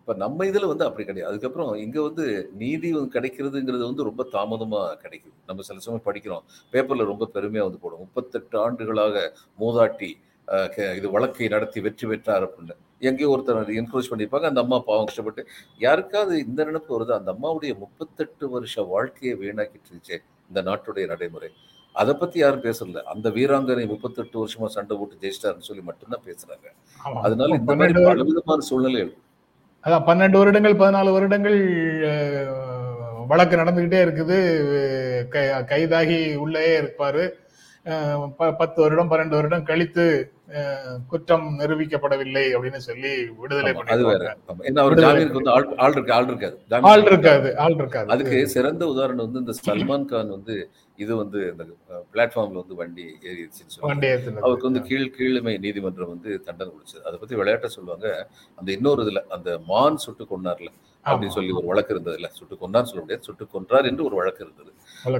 இப்போ 0.00 0.14
நம்ம 0.22 0.46
இதில் 0.50 0.70
வந்து 0.70 0.84
அப்படி 0.88 1.04
கிடையாது. 1.08 1.30
அதுக்கப்புறம் 1.30 1.70
இங்கே 1.84 2.00
வந்து 2.08 2.24
நீதி 2.62 2.88
வந்து 2.96 3.14
கிடைக்கிறதுங்கிறது 3.16 3.84
வந்து 3.90 4.06
ரொம்ப 4.10 4.22
தாமதமாக 4.34 4.96
கிடைக்குது. 5.04 5.34
நம்ம 5.50 5.64
சில 5.68 5.78
சமயம் 5.84 6.06
படிக்கிறோம். 6.08 6.44
பேப்பரில் 6.74 7.10
ரொம்ப 7.12 7.28
பெருமையாக 7.36 7.68
வந்து 7.68 7.82
போடும் 7.84 8.02
முப்பத்தெட்டு 8.04 8.58
ஆண்டுகளாக 8.66 9.24
மூதாட்டி 9.62 10.10
இது 10.98 11.08
வழக்கை 11.14 11.48
நடத்தி 11.52 11.78
வெற்றி 11.86 12.06
பெற்றார் 12.10 12.44
அப்படின்னு. 12.46 12.74
எங்கேயோ 13.08 13.28
ஒருத்தர் 13.34 13.70
என்கரேஜ் 13.80 14.08
பண்ணியிருப்பாங்க. 14.12 14.48
அந்த 14.50 14.60
அம்மா 14.64 14.78
பாவம் 14.88 15.08
கஷ்டப்பட்டு 15.08 15.42
யாருக்காவது 15.84 16.34
இந்த 16.46 16.60
நினைப்பு 16.68 16.92
வருது? 16.96 17.12
அந்த 17.18 17.30
அம்மாவுடைய 17.34 17.72
முப்பத்தெட்டு 17.82 18.46
வருஷ 18.54 18.82
வாழ்க்கையை 18.94 19.34
வீணாக்கிட்டு 19.42 19.88
இருந்துச்சு 19.90 20.16
இந்த 20.50 20.60
நாட்டுடைய 20.68 21.06
நடைமுறை. 21.12 21.50
அதை 21.94 22.12
பத்தி 22.22 22.38
யாரும் 22.42 22.64
பேசல 22.66 23.02
அந்த 23.12 23.28
வீராங்கனை 23.36 23.84
முப்பத்தெட்டு 23.92 24.36
வருஷமா 24.42 24.68
சண்டை 24.76 24.96
போட்டு 24.98 25.22
ஜெயிச்சிட்டாருன்னு 25.22 25.68
சொல்லி 25.70 25.82
மட்டும்தான் 25.88 26.26
பேசுறாங்க. 26.28 26.66
அதனால 27.26 27.56
இந்த 27.60 27.74
மாதிரி 27.80 28.04
பலவிதமான 28.10 28.64
சூழ்நிலைகள் 28.70 29.12
அதான் 29.84 30.06
பன்னெண்டு 30.06 30.36
வருடங்கள் 30.38 30.80
பதினாலு 30.80 31.10
வருடங்கள் 31.12 31.58
வழக்கு 33.30 33.54
நடந்துகிட்டே 33.56 33.98
இருக்குது. 34.06 34.38
கைதாகி 35.70 36.18
உள்ளே 36.44 36.64
இருப்பாரு. 36.80 37.24
பத்து 38.60 38.78
வருடம் 38.82 39.10
பன்னெண்டு 39.10 39.38
வருடம் 39.38 39.68
கழித்து 39.70 40.04
குற்றம் 41.10 41.46
நிரூபிக்கப்படவில்லை 41.60 42.44
அப்படின்னு 42.56 42.80
சொல்லி 42.88 43.12
விடுதலை 43.40 43.72
வந்து 43.72 45.50
ஆள் 45.54 45.66
ஆள் 45.84 45.94
இருக்கு 45.96 46.14
ஆள் 46.18 46.28
இருக்காது. 46.30 46.56
ஆள் 46.92 47.04
இருக்காது 47.80 48.10
அதுக்கு 48.14 48.38
சிறந்த 48.54 48.82
உதாரணம் 48.92 49.26
வந்து 49.26 49.42
இந்த 49.44 49.54
சல்மான் 49.66 50.08
கான் 50.12 50.34
வந்து 50.36 50.56
இது 51.02 51.12
வந்து 51.22 51.40
இந்த 51.52 51.64
பிளாட்ஃபார்ம்ல 52.12 52.62
வந்து 52.62 52.78
வண்டி 52.80 53.06
ஏறிடுச்சுன்னு 53.28 54.08
ஏத்துனது. 54.10 54.44
அவருக்கு 54.44 54.70
வந்து 54.70 54.82
கீழ் 54.88 55.14
கீழமை 55.16 55.54
நீதிமன்றம் 55.64 56.12
வந்து 56.14 56.30
தண்டனை 56.46 56.70
கொடுத்தது. 56.72 57.04
அதை 57.08 57.16
பத்தி 57.18 57.38
விளையாட்ட 57.40 57.70
சொல்லுவாங்க. 57.76 58.06
அந்த 58.58 58.70
இன்னொரு 58.76 59.04
இதுல 59.06 59.22
அந்த 59.36 59.50
மான் 59.70 60.02
சுட்டு 60.04 60.26
கொன்னார்ல 60.32 60.70
அப்படின்னு. 61.06 61.34
சொல்லி 61.36 61.52
ஒரு 61.58 61.66
வழக்கு 61.70 61.92
இருந்ததுல 61.94 62.28
சுட்டு 62.38 62.54
கொன்னார் 62.62 62.88
சொல்ல 62.90 63.02
முடியாது 63.04 63.26
சுட்டு 63.28 63.44
கொன்றார் 63.54 63.88
என்று 63.90 64.02
ஒரு 64.08 64.16
வழக்கு 64.20 64.42
இருந்தது. 64.46 64.70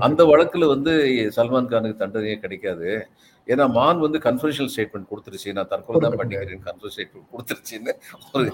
அந்த 0.07 0.23
வழக்குல 0.31 0.67
வந்து 0.75 0.93
சல்மான் 1.37 1.71
கானுக்கு 1.73 2.03
தண்டனையே 2.03 2.37
கிடைக்காது 2.45 2.91
ஏன்னா 3.47 3.65
மான் 3.77 4.03
வந்து 4.05 4.19
கன்ஃபரன்ஷியல் 4.27 4.71
ஸ்டேட்மெண்ட் 4.73 5.09
கொடுத்துருச்சு 5.11 5.55
நான் 5.59 5.71
தற்கொலை 5.71 6.01
தான். 6.01 6.17
பண்ணிக்கிறேன் 6.21 6.63
கன்ஃபரன்ஸ் 6.67 6.95
ஸ்டேட்மெண்ட் 6.97 7.31
கொடுத்துருச்சுன்னு 7.33 7.93
ஒரு 8.35 8.45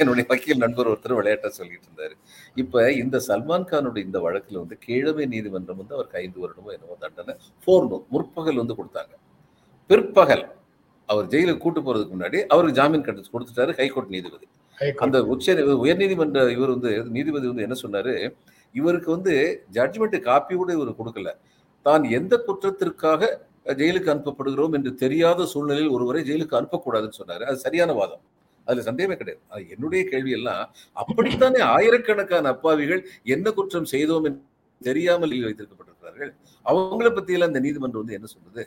என்னுடைய 0.00 0.24
வக்கீல் 0.32 0.60
நண்பர் 0.64 0.90
ஒருத்தர் 0.90 1.16
விளையாட்டா 1.20 1.50
சொல்லிட்டு 1.58 1.88
இருந்தாரு 1.88 2.14
இப்ப 2.56 2.84
இந்த 3.02 3.18
சல்மான் 3.28 3.68
கானுடைய 3.72 4.08
இந்த 4.08 4.20
வழக்குல 4.26 4.60
வந்து 4.64 4.78
கீழமை 4.86 5.26
நீதிமன்றம் 5.34 5.80
வந்து 5.82 5.96
அவருக்கு 5.98 6.20
ஐந்து 6.22 6.42
வருடமோ 6.44 6.72
என்னமோ 6.76 6.98
தண்டனை 7.00 7.34
ஃபோர்னூன் 7.64 8.04
முற்பகல் 8.10 8.60
வந்து 8.62 8.76
கொடுத்தாங்க 8.80 9.14
பிற்பகல் 9.90 10.44
அவர் 11.08 11.26
ஜெயிலுக்கு 11.32 11.62
கூட்டு 11.62 11.80
போறதுக்கு 11.80 12.14
முன்னாடி 12.14 12.38
அவருக்கு 12.52 12.78
ஜாமீன் 12.80 13.06
கட்டு 13.06 13.32
கொடுத்துட்டாரு 13.32 13.72
ஹைகோர்ட் 13.80 14.14
நீதிபதி. 14.14 14.46
அந்த 15.04 15.18
உச்ச 15.32 15.54
உயர்நீதிமன்ற 15.84 16.38
இவர் 16.56 16.72
வந்து 16.74 16.90
நீதிபதி 17.16 17.46
வந்து 17.50 17.66
என்ன 17.66 17.76
சொன்னாரு? 17.84 18.14
இவருக்கு 18.74 19.08
வந்து 19.16 19.34
ஜட்ஜ்மெண்ட் 19.76 20.16
காப்பி 20.28 20.54
கூட 20.54 20.70
இவர் 20.78 20.98
கொடுக்கல. 21.00 21.30
தான் 21.86 22.04
எந்த 22.18 22.34
குற்றத்திற்காக 22.46 23.22
ஜெயிலுக்கு 23.80 24.12
அனுப்பப்படுகிறோம் 24.14 24.74
என்று 24.76 24.90
தெரியாத 25.04 25.46
சூழ்நிலையில் 25.52 25.94
ஒருவரை 25.96 26.22
ஜெயிலுக்கு 26.30 26.58
அனுப்பக்கூடாதுன்னு 26.60 27.18
சொன்னாரு. 27.20 27.44
அது 27.50 27.58
சரியான 27.66 27.92
வாதம். 28.00 28.22
அதுல 28.66 28.84
சந்தேகமே 28.88 29.16
கிடையாது. 29.20 29.42
அது 29.54 29.62
என்னுடைய 29.74 30.02
கேள்வி 30.12 30.32
எல்லாம் 30.38 30.62
அப்படித்தானே 30.96 31.60
ஆயிரக்கணக்கான 31.74 32.48
அப்பாவிகள் 32.54 33.02
என்ன 33.34 33.46
குற்றம் 33.50 33.90
செய்தோம் 33.94 34.26
என்று 34.28 34.42
தெரியாமல் 34.80 35.34
வைத்திருக்கப்பட்டிருக்கிறார்கள்? 35.46 36.32
அவங்கள 36.66 37.08
பத்தியெல்லாம் 37.18 37.52
இந்த 37.52 37.62
நீதிமன்றம் 37.66 38.02
வந்து 38.02 38.16
என்ன 38.18 38.28
சொல்றது 38.34 38.64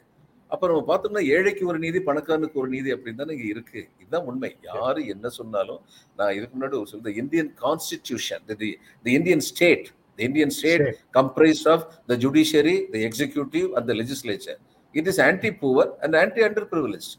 அப்ப 0.52 0.68
நம்ம 0.68 0.84
பார்த்தோம்னா 0.88 1.22
ஏழைக்கு 1.36 1.64
ஒரு 1.66 1.80
நீதி 1.80 2.00
பணக்காரனுக்கு 2.00 2.60
ஒரு 2.62 2.70
நீதி 2.70 2.90
அப்படின்னு 2.94 3.16
தானே 3.16 3.34
இங்க 3.34 3.48
இருக்கு 3.48 3.80
இதுதான் 4.02 4.26
உண்மை 4.26 4.50
யாரு 4.70 5.02
என்ன 5.08 5.30
சொன்னாலும் 5.30 5.82
நான் 6.18 6.34
இதுக்கு 6.34 6.56
முன்னாடி 6.58 6.78
ஒரு 6.80 6.88
சொல்ல 6.88 7.14
Indian 7.18 7.52
constitution 7.64 8.44
the 8.54 8.70
Indian 9.14 9.44
state 9.50 9.88
the 10.20 10.24
Indian 10.24 10.50
state 10.50 10.84
சரி. 10.84 10.96
comprised 11.18 11.68
of 11.68 11.82
the 12.10 12.18
judiciary, 12.18 12.78
the 12.92 13.02
executive, 13.10 13.68
and 13.78 13.86
the 13.90 13.96
legislature. 13.96 14.58
It 14.94 15.08
is 15.08 15.18
anti-poor 15.22 15.84
and 16.02 16.16
anti-underprivileged. 16.16 17.12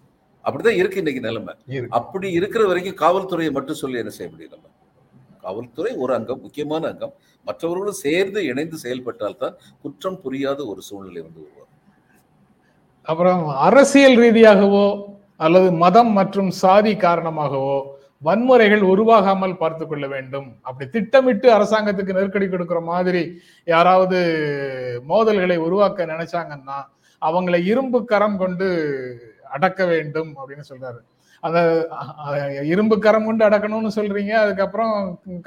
அப்படிதான் 0.44 0.78
இருக்கு 0.78 0.98
இன்னைக்கு 0.98 1.20
நிலைமை. 1.20 1.54
அப்படி 1.98 2.28
இருக்கிற 2.32 2.62
வரைக்கும் 2.66 2.98
காவல்துறையை 3.00 3.52
மட்டும் 3.52 3.74
சொல்லி 3.74 3.98
என்ன 3.98 4.10
செய்ய 4.10 4.30
முடியும் 4.30 4.54
நம்ம 4.54 4.66
காவல்துறை 5.42 5.92
ஒரு 5.96 6.14
அங்கம் 6.14 6.40
முக்கியமான 6.40 6.86
அங்கம் 6.88 7.14
மற்றவர்களும் 7.46 8.00
சேர்ந்து 8.04 8.40
இணைந்து 8.44 8.78
செயல்பட்டால் 8.78 9.36
தான் 9.36 9.54
குற்றம் 9.82 10.20
புரியாத 10.20 10.66
ஒரு 10.66 10.82
சூழ்நிலை 10.82 11.22
வந்து 11.22 11.40
உருவாகும் 11.40 11.67
அப்புறம் 13.10 13.42
அரசியல் 13.66 14.18
ரீதியாகவோ 14.22 14.86
அல்லது 15.44 15.68
மதம் 15.82 16.12
மற்றும் 16.18 16.50
சாதி 16.62 16.92
காரணமாகவோ 17.06 17.78
வன்முறைகள் 18.26 18.82
உருவாகாமல் 18.92 19.58
பார்த்து 19.60 19.84
கொள்ள 19.86 20.04
வேண்டும். 20.14 20.48
அப்படி 20.68 20.86
திட்டமிட்டு 20.94 21.48
அரசாங்கத்துக்கு 21.56 22.16
நெருக்கடி 22.16 22.46
கொடுக்குற 22.46 22.80
மாதிரி 22.92 23.22
யாராவது 23.72 24.18
மோதல்களை 25.10 25.56
உருவாக்க 25.66 26.06
நினைச்சாங்கன்னா 26.14 26.78
அவங்களை 27.22 27.60
இரும்பு 27.72 28.00
கரம் 28.10 28.40
கொண்டு 28.42 28.66
அடக்க 29.56 29.80
வேண்டும் 29.92 30.32
அப்படின்னு 30.40 30.64
சொல்றாரு. 30.72 31.00
அந்த 31.46 31.58
இரும்பு 32.72 32.96
கரம் 33.04 33.26
கொண்டு 33.28 33.42
அடக்கணும்னு 33.48 33.90
சொல்றீங்க 33.98 34.32
அதுக்கப்புறம் 34.44 34.94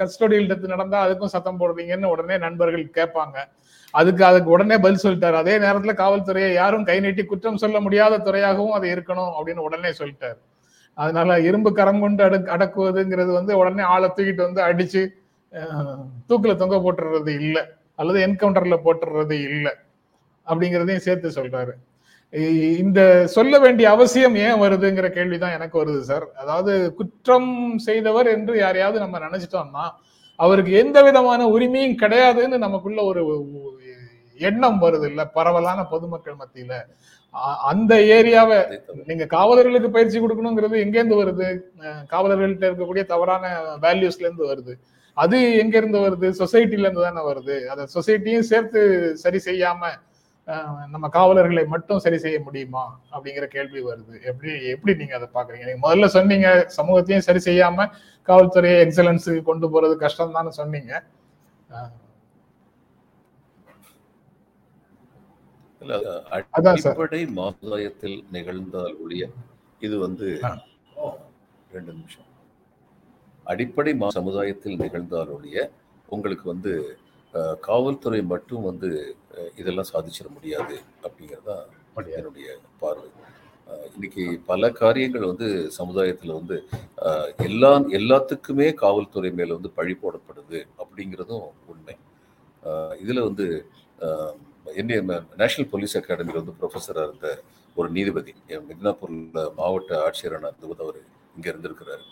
கஸ்டோடியில் 0.00 0.48
டெத் 0.50 0.72
நடந்தா 0.74 1.00
அதுக்கும் 1.06 1.34
சத்தம் 1.34 1.60
போடுறீங்கன்னு 1.62 2.12
உடனே 2.14 2.36
நண்பர்கள் 2.46 2.86
கேட்பாங்க. 2.98 3.36
அதுக்கு 3.92 4.22
அதுக்கு 4.24 4.50
உடனே 4.50 4.76
பதில் 4.78 5.02
சொல்லிட்டாரு. 5.02 5.36
அதே 5.42 5.54
நேரத்துல 5.64 5.92
காவல்துறையை 6.00 6.52
யாரும் 6.52 6.84
கை 6.84 6.96
நீட்டி 7.00 7.24
குற்றம் 7.24 7.60
சொல்ல 7.62 7.80
முடியாத 7.80 8.20
துறையாகவும் 8.26 8.76
அது 8.78 8.86
இருக்கணும் 8.94 9.32
அப்படின்னு 9.36 9.66
உடனே 9.68 9.90
சொல்லிட்டாரு. 9.98 10.38
அதனால 10.98 11.38
இரும்பு 11.40 11.70
கரம் 11.72 12.00
கொண்டு 12.00 12.22
அடக் 12.24 12.50
அடக்குவதுங்கிறது 12.54 13.32
வந்து 13.32 13.52
உடனே 13.58 13.84
ஆளை 13.94 14.08
தூக்கிட்டு 14.16 14.46
வந்து 14.48 14.62
அடிச்சு 14.68 15.02
தூக்கில் 16.26 16.60
தொங்க 16.62 16.76
போட்டுறது 16.84 17.32
இல்லை. 17.40 17.62
அல்லது 17.98 18.18
என்கவுண்டர்ல 18.26 18.76
போட்டுறது 18.84 19.36
இல்லை. 19.48 19.72
அப்படிங்கிறதையும் 20.46 21.06
சேர்த்து 21.06 21.28
சொல்றாரு. 21.30 21.72
இந்த 22.82 23.00
சொல்ல 23.26 23.54
வேண்டிய 23.58 23.86
அவசியம் 23.90 24.36
ஏன் 24.44 24.60
வருதுங்கிற 24.62 25.08
கேள்விதான் 25.08 25.56
எனக்கு 25.56 25.76
வருது 25.82 26.02
சார். 26.10 26.26
அதாவது 26.42 26.72
குற்றம் 26.94 27.50
செய்தவர் 27.78 28.28
என்று 28.36 28.54
யாரையாவது 28.58 28.98
நம்ம 29.04 29.18
நினைச்சிட்டோம்னா 29.18 29.84
அவருக்கு 30.38 30.72
எந்த 30.72 30.98
விதமான 31.02 31.40
உரிமையும் 31.46 31.98
கிடையாதுன்னு 32.02 32.58
நமக்குள்ள 32.58 33.00
ஒரு 33.02 33.22
எண்ணம் 34.42 34.78
வருது 34.82 35.06
இல்ல 35.08 35.22
பரவலான 35.34 35.80
பொதுமக்கள் 35.90 36.40
மத்தியில. 36.40 36.74
அந்த 37.70 37.92
ஏரியாவை 38.14 38.56
நீங்க 39.06 39.24
காவலர்களுக்கு 39.32 39.90
பயிற்சி 39.92 40.18
கொடுக்கணுங்கிறது 40.18 40.76
எங்கேருந்து 40.84 41.20
வருது? 41.20 41.48
காவலர்கள்ட்ட 42.12 42.64
இருக்கக்கூடிய 42.68 43.04
தவறான 43.12 43.44
வேல்யூஸ்ல 43.84 44.26
இருந்து 44.26 44.46
வருது. 44.48 44.74
அது 45.16 45.38
எங்க 45.62 45.74
இருந்து 45.78 45.98
வருது? 46.04 46.28
சொசைட்டில 46.38 46.86
இருந்து 46.86 47.06
தானே 47.06 47.22
வருது. 47.26 47.56
அதை 47.72 47.82
சொசைட்டியும் 47.94 48.48
சேர்த்து 48.50 48.80
சரி 49.22 49.40
செய்யாம 49.46 49.92
நம்ம 50.92 51.06
காவலர்களை 51.14 51.62
மட்டும் 51.72 52.00
சரி 52.04 52.18
செய்ய 52.22 52.38
முடியுமா? 52.44 52.82
அப்படிங்கிற 53.12 53.44
கேள்வி 53.50 53.80
வருது. 53.84 54.14
எப்படி 54.30 54.52
எப்படி 54.72 54.92
நீங்க 55.00 55.14
அதை 55.18 55.28
பாக்குறீங்க 55.34 55.66
நீங்க 55.68 55.82
முதல்ல 55.84 56.06
சொன்னீங்க 56.14 56.48
சமூகத்தையும் 56.76 57.26
சரி 57.26 57.42
செய்யாம 57.46 57.86
காவல்துறையை 58.28 58.78
எக்ஸலன்ஸுக்கு 58.84 59.42
கொண்டு 59.44 59.68
போறது 59.72 59.94
கஷ்டம் 60.02 60.36
தான் 60.36 60.50
சொன்னீங்க 60.58 60.92
அஹ், 61.70 61.90
இல்ல, 61.90 61.90
அதான் 65.22 65.30
சார். 65.30 65.71
அடிப்படை 66.68 67.26
மாதாயத்தில் 67.36 68.24
நிகழ்ந்தால் 68.32 68.96
ஒழிய 68.98 69.24
இது 69.80 69.98
வந்து. 69.98 70.26
ரெண்டு 71.70 71.92
நிமிஷம் 71.92 72.28
அடிப்படை 73.46 73.92
மா- 73.94 74.08
சமுதாயத்தில் 74.10 74.80
நிகழ்ந்தால் 74.80 75.28
ஒழிய 75.28 75.58
உங்களுக்கு 76.08 76.48
வந்து 76.48 76.72
காவல்துறை 77.60 78.22
மட்டும் 78.24 78.62
வந்து 78.62 78.88
இதெல்லாம் 79.56 79.90
சாதிச்சிட 79.92 80.28
முடியாது 80.28 80.74
அப்படிங்கிறதா. 81.02 81.56
என்னுடைய 82.16 82.48
பார்வை 82.78 83.08
இன்னைக்கு 83.94 84.40
பல 84.46 84.70
காரியங்கள் 84.72 85.26
வந்து 85.26 85.48
சமுதாயத்துல 85.78 86.32
வந்து 86.32 86.56
எல்லா 87.44 87.70
எல்லாத்துக்குமே 87.98 88.74
காவல்துறை 88.74 89.30
மேல 89.30 89.54
வந்து 89.54 89.70
பழி 89.70 89.94
போடப்படுது 89.94 90.60
அப்படிங்கிறதும் 90.78 91.44
உண்மை 91.66 91.94
இதுல 93.02 93.20
வந்து 93.20 93.46
இந்திய 94.80 94.98
நேஷனல் 95.36 95.70
போலீஸ் 95.70 95.96
அகாடமியில் 95.98 96.40
வந்து 96.40 96.54
ப்ரொஃபஸராக 96.60 97.06
இருந்த 97.08 97.28
ஒரு 97.76 97.88
நீதிபதி 97.90 98.32
மித்னாப்பூர்ல 98.48 99.42
மாவட்ட 99.56 99.92
ஆட்சியரான 100.06 100.50
இருந்தபோது 100.50 100.82
அவர் 100.84 101.00
இங்க 101.36 101.46
இருந்திருக்கிறாரு. 101.52 102.04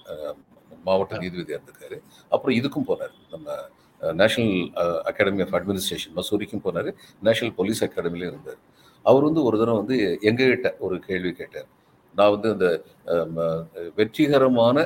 மாவட்ட 0.85 1.17
நீதிபதியா 1.17 1.57
இருந்திருக்காரு. 1.59 1.97
அப்புறம் 2.29 2.57
இதுக்கும் 2.57 2.89
போனார். 2.91 3.15
நம்ம 3.31 3.57
நேஷனல் 4.01 4.73
அகாடமி 5.11 5.43
ஆஃப் 5.45 5.55
அட்மினிஸ்ட்ரேஷன் 5.59 6.17
மசூரிக்கும் 6.17 6.65
போனார். 6.65 6.91
நேஷனல் 7.23 7.55
போலீஸ் 7.55 7.85
அகாடமிலையும் 7.85 8.33
இருந்தார். 8.35 8.61
அவர் 9.03 9.23
வந்து 9.23 9.43
ஒரு 9.43 9.59
தடவை 9.59 9.79
வந்து 9.83 10.19
எங்ககிட்ட 10.23 10.71
ஒரு 10.79 10.99
கேள்வி 10.99 11.33
கேட்டார். 11.33 11.69
நான் 12.15 12.31
வந்து 12.31 12.49
அந்த 12.51 12.69
வெற்றிகரமான 13.95 14.77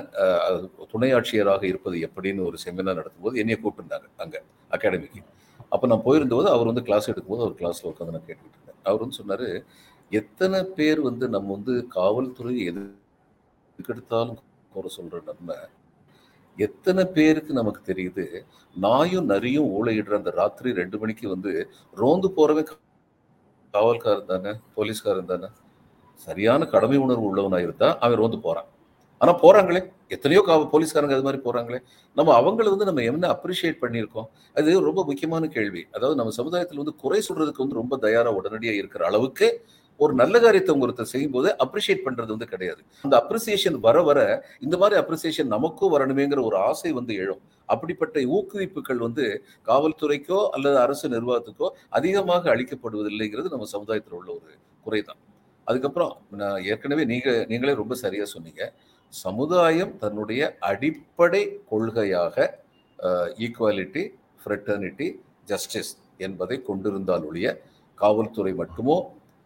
துணை 0.93 1.15
ஆட்சியராக 1.15 1.63
இருப்பது 1.65 1.97
எப்படின்னு 2.09 2.47
ஒரு 2.49 2.57
செமினார் 2.65 2.99
நடத்தும்போது 3.01 3.41
என்னைய 3.43 3.59
கூப்பிட்டுருந்தாங்க 3.63 4.09
அங்க 4.17 4.43
அகாடமிக்கு 4.71 5.21
அப்போ 5.73 5.87
நான் 5.87 6.05
போயிருந்தபோது 6.07 6.49
அவர் 6.55 6.71
வந்து 6.71 6.87
கிளாஸ் 6.89 7.11
எடுக்கும்போது 7.11 7.45
அவர் 7.45 7.59
கிளாஸில் 7.61 7.91
உட்காந்து 7.91 8.15
நான் 8.17 8.27
கேட்டுக்கிட்டு 8.27 8.59
இருந்தேன். 8.59 8.81
அவர் 8.89 9.03
வந்து 9.05 9.19
சொன்னார் 9.21 9.47
எத்தனை 10.11 10.59
பேர் 10.77 11.01
வந்து 11.01 11.27
நம்ம 11.29 11.51
வந்து 11.53 11.75
காவல்துறை 11.97 12.55
எது 12.71 12.83
எதுக்கெடுத்தாலும் 13.79 14.41
குறை 14.73 14.91
சொல்கிற 14.97 15.21
நம்ம 15.31 15.57
எத்தனை 16.57 17.03
பேருக்கு 17.17 17.53
நமக்கு 17.53 17.81
தெரியுது 17.91 18.25
நாயும் 18.77 19.29
நரியும் 19.33 19.71
ஊழையிடுற 19.79 20.15
அந்த 20.21 20.31
ராத்திரி 20.41 20.73
ரெண்டு 20.81 20.97
மணிக்கு 20.99 21.27
வந்து 21.29 21.53
ரோந்து 21.97 22.29
போகிறவே 22.37 22.63
காவல்காரன் 23.75 24.31
தானே 24.33 24.53
போலீஸ்காரன் 24.75 25.31
தானே. 25.33 25.49
சரியான 26.21 26.67
கடமை 26.75 26.99
உணர்வு 27.05 27.25
உள்ளவனாக 27.31 27.67
இருந்தால் 27.67 27.97
அவன் 27.99 28.21
ரோந்து 28.21 28.39
போகிறான் 28.47 28.69
ஆனால் 29.25 29.39
போகிறாங்களே 29.43 29.81
எத்தனையோ 30.15 30.41
கா 30.47 30.55
போலீஸ்காரங்க 30.73 31.15
அது 31.17 31.27
மாதிரி 31.27 31.39
போகிறாங்களே 31.45 31.79
நம்ம 32.17 32.33
அவங்கள 32.41 32.67
வந்து 32.73 32.87
நம்ம 32.89 33.05
என்ன 33.11 33.29
அப்ரிஷியேட் 33.35 33.79
பண்ணியிருக்கோம்? 33.85 34.27
அது 34.59 34.73
ரொம்ப 34.89 35.01
முக்கியமான 35.11 35.47
கேள்வி. 35.55 35.83
அதாவது 35.97 36.19
நம்ம 36.21 36.33
சமுதாயத்தில் 36.41 36.83
வந்து 36.83 36.95
குறை 37.05 37.21
சொல்றதுக்கு 37.29 37.65
வந்து 37.65 37.81
ரொம்ப 37.83 37.97
தயாராக 38.05 38.39
உடனடியாக 38.41 38.81
இருக்கிற 38.83 39.05
அளவுக்கு 39.11 39.49
ஒரு 40.01 40.13
நல்ல 40.21 40.37
காரியத்தை 40.45 40.75
ஒருத்தர் 40.85 41.11
செய்யும் 41.13 41.35
போது 41.35 41.49
அப்ரிஷியேட் 41.65 42.05
பண்றது 42.07 42.31
வந்து 42.35 42.49
கிடையாது. 42.53 42.81
அந்த 43.05 43.15
அப்ரிசியேஷன் 43.23 43.77
வர 43.85 43.97
வர 44.09 44.21
இந்த 44.67 44.77
மாதிரி 44.83 44.97
அப்ரிசியேஷன் 45.03 45.53
நமக்கும் 45.57 45.93
வரணுமேங்கிற 45.95 46.41
ஒரு 46.49 46.57
ஆசை 46.69 46.91
வந்து 46.99 47.15
எழும். 47.25 47.43
அப்படிப்பட்ட 47.69 48.25
ஊக்குவிப்புகள் 48.37 49.01
வந்து 49.07 49.27
காவல்துறைக்கோ 49.69 50.41
அல்லது 50.57 50.79
அரசு 50.87 51.09
நிர்வாகத்துக்கோ 51.15 51.69
அதிகமாக 51.99 52.51
அளிக்கப்படுவதில்லைங்கிறது 52.55 53.55
நம்ம 53.55 53.69
சமுதாயத்தில் 53.77 54.19
உள்ள 54.21 54.31
ஒரு 54.39 54.51
குறைதான். 54.87 55.21
அதுக்கப்புறம் 55.67 56.13
நான் 56.41 56.59
ஏற்கனவே 56.73 57.05
நீங்க 57.13 57.31
நீங்களே 57.51 57.75
ரொம்ப 57.83 57.95
சரியா 58.05 58.25
சொன்னீங்க. 58.35 58.63
சமுதாயம் 59.23 59.93
தன்னுடைய 60.03 60.43
அடிப்படை 60.71 61.43
கொள்கையாக 61.71 62.47
ஈக்குவாலிட்டி 63.45 64.03
ஃப்ரெட்டர்னிட்டி 64.43 65.07
ஜஸ்டிஸ் 65.51 65.93
என்பதை 66.27 66.57
கொண்டிருந்தால் 66.69 67.27
ஒழிய 67.29 67.49
காவல்துறை 67.99 68.53
மட்டுமோ 68.63 68.97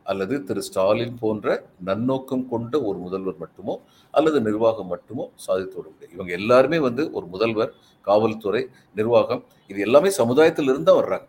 அல்லது 0.07 0.35
திரு 0.49 0.63
ஸ்டாலின் 0.67 1.17
போன்ற 1.23 1.47
நன்னோக்கம் 1.89 2.45
கொண்ட 2.53 2.75
ஒரு 2.89 2.99
முதல்வர் 3.07 3.41
மட்டுமோ 3.43 3.75
அல்லது 4.15 4.39
நிர்வாகம் 4.49 4.91
மட்டுமோ 4.93 5.25
சாதித்து 5.47 5.77
விட 5.79 5.87
முடியாது. 5.91 6.15
இவங்க 6.17 6.33
எல்லாருமே 6.41 6.79
வந்து 6.87 7.03
ஒரு 7.17 7.27
முதல்வர் 7.35 7.73
காவல்துறை 8.07 8.63
நிர்வாகம் 9.01 9.43
இது 9.71 9.81
எல்லாமே 9.89 10.13
சமுதாயத்தில் 10.21 10.71
இருந்தா 10.73 10.95
வர்றாங்க. 11.01 11.27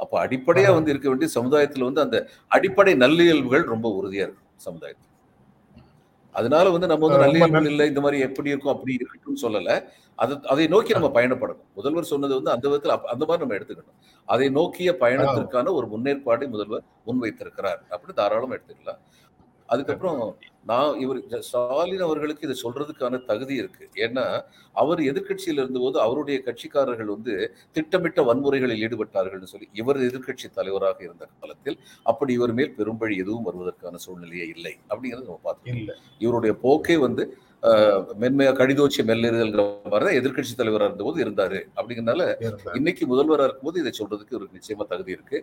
அப்போ 0.00 0.16
அடிப்படையா 0.24 0.70
வந்து 0.78 0.92
இருக்க 0.92 1.08
வேண்டிய 1.10 1.30
சமுதாயத்துல 1.38 1.88
வந்து 1.88 2.04
அந்த 2.06 2.18
அடிப்படை 2.56 2.94
நல்லியல்புகள் 3.04 3.66
ரொம்ப 3.74 3.88
உறுதியா 3.98 4.24
இருக்கும் 4.26 4.50
சமுதாயத்தில். 4.68 5.10
அதனால 6.38 6.70
வந்து 6.74 6.88
நம்ம 6.92 7.06
வந்து 7.06 7.20
நல்லியல்புகள் 7.24 7.70
இல்லை 7.72 7.84
இந்த 7.92 8.00
மாதிரி 8.04 8.18
எப்படி 8.26 8.52
இருக்கும் 8.52 8.74
அப்படி 8.74 8.94
இருக்கட்டும் 8.98 9.40
சொல்லல. 9.44 9.70
அது 10.22 10.34
அதை 10.52 10.64
நோக்கி 10.74 10.92
நம்ம 10.96 11.10
பயணப்படணும். 11.16 11.66
முதல்வர் 11.78 12.10
சொன்னது 12.12 12.34
வந்து 12.38 12.52
அந்த 12.54 12.66
விதத்தில் 12.68 12.94
அந்த 13.12 13.24
மாதிரி 13.28 13.42
நம்ம 13.44 13.56
எடுத்துக்கணும். 13.58 13.96
அதை 14.28 14.48
நோக்கிய 14.58 14.92
பயணத்திற்கான 15.04 15.72
ஒரு 15.78 15.86
முன்னேற்பாடை 15.94 16.48
முதல்வர் 16.54 16.84
முன்வைத்திருக்கிறார் 17.06 17.80
அப்படி 17.94 18.14
தாராளமா 18.20 18.56
எடுத்துக்கலாம். 18.58 19.00
அதுக்கப்புறம் 19.68 20.20
நான் 20.66 20.98
இவர் 21.00 21.18
ஸ்டாலின் 21.42 22.04
அவர்களுக்கு 22.04 22.46
இதை 22.46 22.56
சொல்றதுக்கான 22.60 23.20
தகுதி 23.26 23.54
இருக்கு. 23.60 23.84
ஏன்னா 24.04 24.24
அவர் 24.76 25.00
எதிர்க்கட்சியில் 25.08 25.60
இருந்தபோது 25.62 25.96
அவருடைய 26.04 26.36
கட்சிக்காரர்கள் 26.46 27.10
வந்து 27.12 27.32
திட்டமிட்ட 27.76 28.20
வன்முறைகளில் 28.28 28.84
ஈடுபட்டார்கள்னு 28.84 29.50
சொல்லி 29.50 29.68
இவர் 29.80 30.00
எதிர்க்கட்சி 30.06 30.48
தலைவராக 30.56 30.98
இருந்த 31.04 31.24
காலத்தில் 31.34 31.78
அப்படி 32.06 32.32
இவர் 32.38 32.54
மேல் 32.58 32.76
பெரும்பழி 32.78 33.16
எதுவும் 33.22 33.46
வருவதற்கான 33.48 34.00
சூழ்நிலையே 34.04 34.46
இல்லை 34.54 34.74
அப்படிங்கிறத 34.88 35.26
நம்ம 35.26 35.42
பார்த்தோம் 35.44 35.76
இல்ல. 35.76 35.92
இவருடைய 36.20 36.54
போக்கே 36.64 36.98
வந்து 37.04 37.24
ஆஹ், 37.62 38.00
மென்மையா 38.20 38.50
கடிதோச்சி 38.56 39.02
மெல்லெறிதல்ங்கிற 39.04 39.62
மாதிரி 39.84 40.04
தான் 40.06 40.18
எதிர்க்கட்சி 40.18 40.54
தலைவராக 40.54 40.88
இருந்தபோது 40.88 41.18
இருந்தாரு. 41.22 41.58
அப்படிங்கிறனால. 41.76 42.22
இன்னைக்கு 42.74 43.04
முதல்வராக 43.12 43.46
இருக்கும்போது 43.46 43.80
இதை 43.82 43.92
சொல்றதுக்கு 43.94 44.34
இவருக்கு 44.34 44.58
நிச்சயமா 44.58 44.84
தகுதி 44.90 45.12
இருக்கு. 45.16 45.38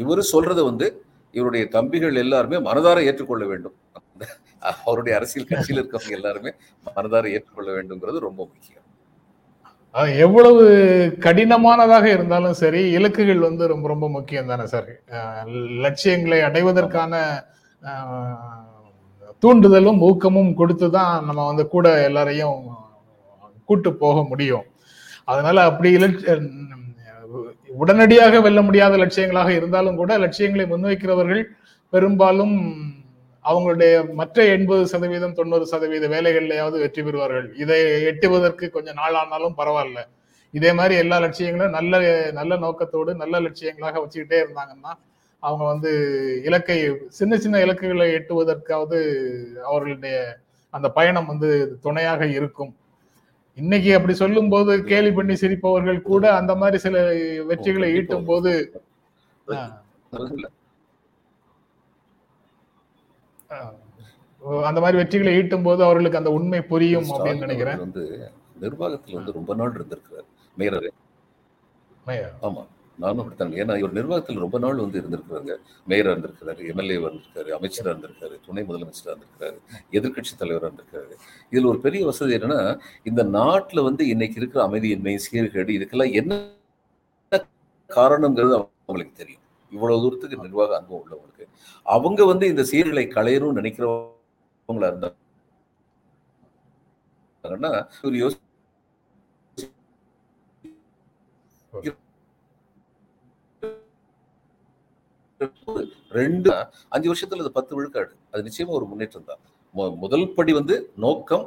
இவரு 0.00 0.22
சொல்றதை 0.30 0.62
வந்து 0.66 0.86
இவருடைய 1.32 1.66
தம்பிகள் 1.66 2.14
எல்லாருமே 2.14 2.56
மனதார 2.56 3.04
ஏற்றுக்கொள்ள 3.04 3.46
வேண்டும். 3.46 3.74
அவருடைய 4.84 5.18
அரசியல் 5.18 5.46
கட்சியில் 5.46 5.84
இருக்கவங்க 5.84 6.10
எல்லாருமே 6.10 6.52
மனதார 6.96 7.30
ஏற்றுக்கொள்ள 7.30 7.72
வேண்டும்ங்கிறது 7.72 8.18
ரொம்ப 8.18 8.48
முக்கியம். 8.52 8.78
எவ்வளவு 10.18 10.62
கடினமானதாக 11.20 12.04
இருந்தாலும் 12.04 12.52
சரி 12.52 12.96
இலக்குகள் 12.96 13.38
வந்து 13.38 13.66
ரொம்ப 13.66 13.88
ரொம்ப 13.88 14.08
முக்கியம் 14.08 14.46
தானே 14.46 14.66
சார்? 14.66 14.88
அஹ் 15.08 15.80
லட்சியங்களை 15.80 16.40
அடைவதற்கான 16.40 17.44
தூண்டுதலும் 19.42 19.98
ஊக்கமும் 19.98 20.54
கொடுத்து 20.54 20.90
தான் 20.90 21.24
நம்ம 21.24 21.46
வந்து 21.46 21.68
கூட 21.68 22.02
எல்லாரையும் 22.02 22.68
கூட்டு 23.64 23.94
போக 23.94 24.24
முடியும். 24.24 24.62
அதனால 25.24 25.64
அப்படி 25.64 25.96
இலட்ச- 25.96 26.58
உடனடியாக 27.80 28.40
வெல்ல 28.46 28.60
முடியாத 28.68 28.94
லட்சியங்களாக 29.02 29.50
இருந்தாலும் 29.58 29.98
கூட 30.00 30.12
லட்சியங்களை 30.24 30.64
முன்வைக்கிறவர்கள் 30.72 31.42
பெரும்பாலும் 31.92 32.56
அவங்களுடைய 33.44 33.92
மற்ற 34.18 34.38
எண்பது 34.54 34.82
சதவீதம் 34.92 35.36
தொண்ணூறு 35.38 35.66
சதவீத 35.72 36.06
வேலைகள்லையாவது 36.14 36.76
வெற்றி 36.82 37.02
பெறுவார்கள். 37.02 37.46
இதை 37.62 37.78
எட்டுவதற்கு 38.10 38.64
கொஞ்சம் 38.74 38.98
நாளானாலும் 39.02 39.56
பரவாயில்ல. 39.60 40.00
இதே 40.54 40.70
மாதிரி 40.78 40.94
எல்லா 41.02 41.16
லட்சியங்களும் 41.24 41.74
நல்ல 41.78 42.00
நல்ல 42.38 42.52
நோக்கத்தோடு 42.64 43.10
நல்ல 43.22 43.40
லட்சியங்களாக 43.46 44.00
வச்சுக்கிட்டே 44.02 44.38
இருந்தாங்கன்னா 44.44 44.92
அவங்க 45.42 45.64
வந்து 45.72 45.90
இலக்கை 46.48 46.78
சின்ன 47.18 47.38
சின்ன 47.44 47.60
இலக்குகளை 47.66 48.08
எட்டுவதற்காவது 48.18 48.98
அவர்களுடைய 49.70 50.16
அந்த 50.74 50.86
பயணம் 50.98 51.30
வந்து 51.32 51.50
துணையாக 51.84 52.26
இருக்கும். 52.38 52.72
இன்னைக்கு 53.60 53.90
அப்படி 53.96 54.14
சொல்லும் 54.20 54.50
போது 54.52 54.72
கேலி 54.90 55.10
பண்ணி 55.16 55.34
சிரிப்பவர்கள் 55.42 55.98
கூட 56.10 56.24
அந்த 56.40 56.52
மாதிரி 56.60 56.78
சில 56.84 56.96
வெற்றிகளை. 57.50 57.88
ஈட்டும் 57.98 58.28
போது 58.30 58.52
அந்த 64.68 64.78
மாதிரி 64.82 64.96
வெற்றிகளை 65.00 65.32
ஈட்டும் 65.38 65.64
போது 65.66 65.80
அவர்களுக்கு 65.86 66.20
அந்த 66.20 66.30
உண்மை 66.38 66.60
புரியும் 66.72 67.08
அப்படின்னு 67.14 67.44
நினைக்கிறேன். 67.46 67.80
வந்து 67.84 68.04
நிர்வாகத்தில் 68.64 69.18
வந்து 69.18 69.36
ரொம்ப 69.38 69.54
நாள் 69.60 69.74
இருந்திருக்கிறார். 69.78 70.28
மேயர். 70.56 70.92
ஆமா 72.46 72.62
நானும் 73.00 73.20
அப்படித்தான் 73.22 73.52
ஏன்னா 73.60 73.74
இவர் 73.80 73.96
நிர்வாகத்தில் 73.98 74.40
ரொம்ப 74.44 74.56
நாள் 74.58 74.80
வந்து 74.82 74.98
இருந்திருக்கிறாங்க. 75.00 75.52
மேயரா 75.86 76.12
இருந்திருக்கிறாரு 76.14 76.60
எம்எல்ஏ 76.70 76.96
வந்திருக்காரு 77.06 77.50
அமைச்சரா 77.58 77.90
இருந்திருக்காரு 77.92 78.34
துணை 78.46 78.62
முதலமைச்சரா 78.68 79.10
இருந்திருக்காரு 79.12 79.58
எதிர்க்கட்சி 79.98 80.32
தலைவரா 80.40 80.66
இருந்திருக்காரு 80.68 81.12
இதுல 81.52 81.70
ஒரு 81.72 81.80
பெரிய 81.86 82.00
வசதி 82.10 82.34
என்னன்னா 82.38 82.60
இந்த 83.10 83.22
நாட்டுல 83.38 83.84
வந்து 83.88 84.02
இன்னைக்கு 84.14 84.38
இருக்கிற 84.40 84.62
அமைதியின்மை 84.68 85.14
சீர்கேடு 85.26 85.76
இதுக்கெல்லாம் 85.78 86.14
என்ன 86.20 86.32
காரணங்கிறது 87.90 88.54
அவங்களுக்கு 88.56 89.14
தெரியும். 89.22 89.36
இவ்வளவு 89.72 90.02
தூரத்துக்கு 90.04 90.42
நிர்வாக 90.44 90.72
அனுபவம் 90.78 91.02
உள்ளவங்களுக்கு 91.04 91.44
அவங்க 91.86 92.20
வந்து 92.32 92.44
இந்த 92.52 92.62
சீர்களை 92.72 93.04
களையணும்னு 93.16 93.58
நினைக்கிறவங்களா 93.60 94.90
இருந்தாங்கன்னா 94.90 97.72
ஒரு 98.08 98.16
யோசி 98.22 98.38
ரெண்டு 106.18 106.50
அஞ்சு 106.94 107.08
வருஷத்துல 107.10 107.44
அது 107.44 107.52
பத்து 107.58 107.72
விழுக்காடு. 107.76 108.12
அது 108.32 108.42
நிச்சயமா 108.48 108.72
ஒரு 108.78 108.86
முன்னேற்றம் 108.90 109.28
தான். 109.30 109.40
முதல் 110.02 110.24
படி 110.36 110.52
வந்து 110.58 110.74
நோக்கம் 111.04 111.44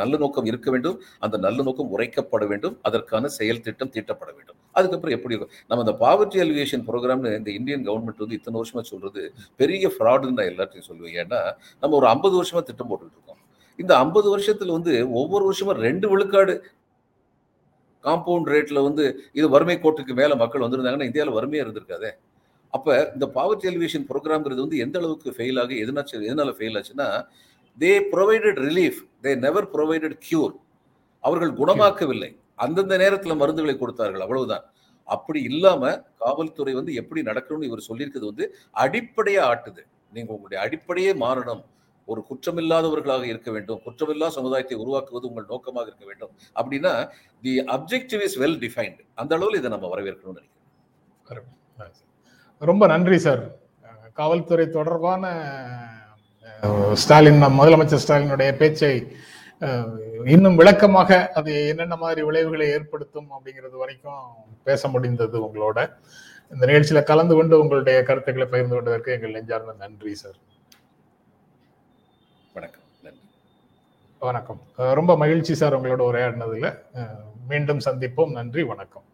நல்ல 0.00 0.14
நோக்கம் 0.22 0.46
இருக்க 0.50 0.68
வேண்டும். 0.74 0.96
அந்த 1.24 1.36
நல்ல 1.44 1.58
நோக்கம் 1.66 1.90
உரைக்கப்பட 1.94 2.44
வேண்டும். 2.52 2.74
அதற்கான 2.88 3.28
செயல் 3.38 3.62
திட்டம் 3.66 3.92
தீட்டப்பட 3.96 4.30
வேண்டும். 4.38 4.56
அதுக்கப்புறம் 4.78 5.14
எப்படி 5.16 5.34
இருக்கும்? 5.34 5.52
நம்ம 5.68 5.84
இந்த 5.84 5.94
பாவர்ட்டி 6.02 6.40
அலிவேஷன் 6.44 6.84
ப்ரோக்ராம்னு 6.88 7.32
இந்த 7.40 7.50
இந்தியன் 7.58 7.84
கவர்மெண்ட் 7.88 8.24
வந்து 8.24 8.38
இத்தனை 8.40 8.56
வருஷமா 8.60 8.82
சொல்றது 8.92 9.22
பெரிய 9.62 9.90
ஃப்ராடுன்னு 9.94 10.38
நான் 10.38 10.50
எல்லாத்தையும் 10.52 10.88
சொல்லுவேன். 10.90 11.16
ஏன்னா 11.22 11.40
நம்ம 11.82 11.96
ஒரு 12.00 12.08
ஐம்பது 12.14 12.34
வருஷமா 12.40 12.62
திட்டம் 12.70 12.90
போட்டுட்டு 12.90 13.16
இருக்கோம். 13.18 13.40
இந்த 13.82 13.92
ஐம்பது 14.04 14.28
வருஷத்துல 14.34 14.74
வந்து 14.78 14.94
ஒவ்வொரு 15.20 15.44
வருஷமா 15.50 15.74
ரெண்டு 15.86 16.08
விழுக்காடு. 16.12 16.56
காம்பவுண்ட் 18.04 18.50
ரேட்ல 18.54 18.82
வந்து 18.88 19.04
இது 19.38 19.46
வறுமை 19.54 19.76
கோட்டுக்கு 19.84 20.12
மேல 20.20 20.34
மக்கள் 20.42 20.64
வந்திருந்தாங்கன்னா 20.64 21.08
இந்தியாவில் 21.10 21.36
வறுமையா 21.38 21.64
இருந்திருக்காதே. 21.64 22.10
அப்போ 22.74 22.92
இந்த 23.14 23.26
பாவர்ட்டி 23.36 23.68
எலிவேஷன் 23.70 24.04
ப்ரோக்ராம்ங்கிறது 24.10 24.64
வந்து 24.64 24.82
எந்த 24.84 24.96
அளவுக்கு 25.00 25.30
ஃபெயில் 25.36 25.60
ஆகி 25.62 25.76
எதனாச்சு 25.84 26.14
எதனால 26.30 26.52
ஃபெயில் 26.58 26.78
ஆச்சுன்னா 26.80 27.08
they 27.78 27.92
provided 28.12 28.60
relief 28.66 29.00
they 29.24 29.32
never 29.46 29.68
provided 29.74 30.16
cure 30.26 30.54
அவர்கள் 31.24 31.52
குணமாக்கவில்லை. 31.60 32.30
அந்தந்த 32.64 32.94
நேரத்தில் 33.02 33.40
மருந்துகளை 33.40 33.74
கொடுத்தார்கள் 33.78 34.24
அவ்வளவுதான். 34.26 34.64
அப்படி 35.08 35.40
இல்லாம 35.50 35.82
காவல்துறை 36.22 36.72
வந்து 36.78 36.92
எப்படி 37.00 37.20
நடக்கணும்னு 37.28 37.68
இவர் 37.70 37.88
சொல்லியிருக்கிறது 37.88 38.30
வந்து 38.30 38.46
அடிப்படையா 38.84 39.42
ஆட்டுது. 39.52 39.82
நீங்க 40.16 40.30
உங்களுடைய 40.36 40.58
அடிப்படையே 40.66 41.12
மாறணும். 41.24 41.62
ஒரு 42.08 42.20
குற்றமில்லாதவர்களாக 42.28 43.24
இருக்க 43.32 43.50
வேண்டும். 43.56 43.80
குற்றமில்லா 43.86 44.28
சமுதாயத்தை 44.36 44.76
உருவாக்குவது 44.84 45.28
உங்கள் 45.30 45.50
நோக்கமாக 45.52 45.86
இருக்க 45.90 46.06
வேண்டும். 46.10 46.32
அப்படின்னா 46.60 46.92
the 47.42 47.54
objective 47.76 48.22
is 48.28 48.38
well 48.44 48.60
defined 48.66 49.02
அந்த 49.22 49.34
அளவில் 49.38 49.60
இதை 49.60 49.70
நம்ம 49.76 49.88
வரவேற்கணும்னு 49.94 50.40
நினைக்கிறேன். 50.40 50.56
ரொம்ப 52.68 52.86
நன்றி 52.92 53.18
சார் 53.18 53.42
காவல்துறை 54.18 54.66
தொடர்பான 54.68 55.24
ஸ்டாலின் 57.02 57.42
முதலமைச்சர் 57.58 58.02
ஸ்டாலினுடைய 58.04 58.50
பேச்சை 58.60 58.92
இன்னும் 60.24 60.58
விளக்கமாக 60.60 61.18
அது 61.38 61.52
என்னென்ன 61.68 61.96
மாதிரி 62.02 62.22
விளைவுகளை 62.22 62.66
ஏற்படுத்தும் 62.76 63.28
அப்படிங்கிறது 63.36 63.76
வரைக்கும் 63.82 64.22
பேச 64.68 64.88
முடிந்தது 64.88 65.36
உங்களோட. 65.46 65.78
இந்த 66.52 66.66
நிகழ்ச்சியில 66.66 67.02
கலந்து 67.10 67.34
கொண்டு 67.34 67.60
உங்களுடைய 67.60 67.98
கருத்துக்களை 68.02 68.50
பகிர்ந்து 68.50 68.74
கொண்டதற்கு 68.74 69.12
எங்கள் 69.12 69.34
நெஞ்சார்ந்த 69.36 69.74
நன்றி 69.78 70.14
சார் 70.22 70.38
வணக்கம். 72.52 72.86
நன்றி. 73.02 73.20
வணக்கம். 74.28 74.60
ரொம்ப 75.00 75.16
மகிழ்ச்சி 75.16 75.54
சார் 75.54 75.78
உங்களோட 75.80 76.02
உரையாடினதுல. 76.10 76.68
மீண்டும் 77.48 77.84
சந்திப்போம். 77.84 78.36
நன்றி 78.38 78.62
வணக்கம். 78.72 79.06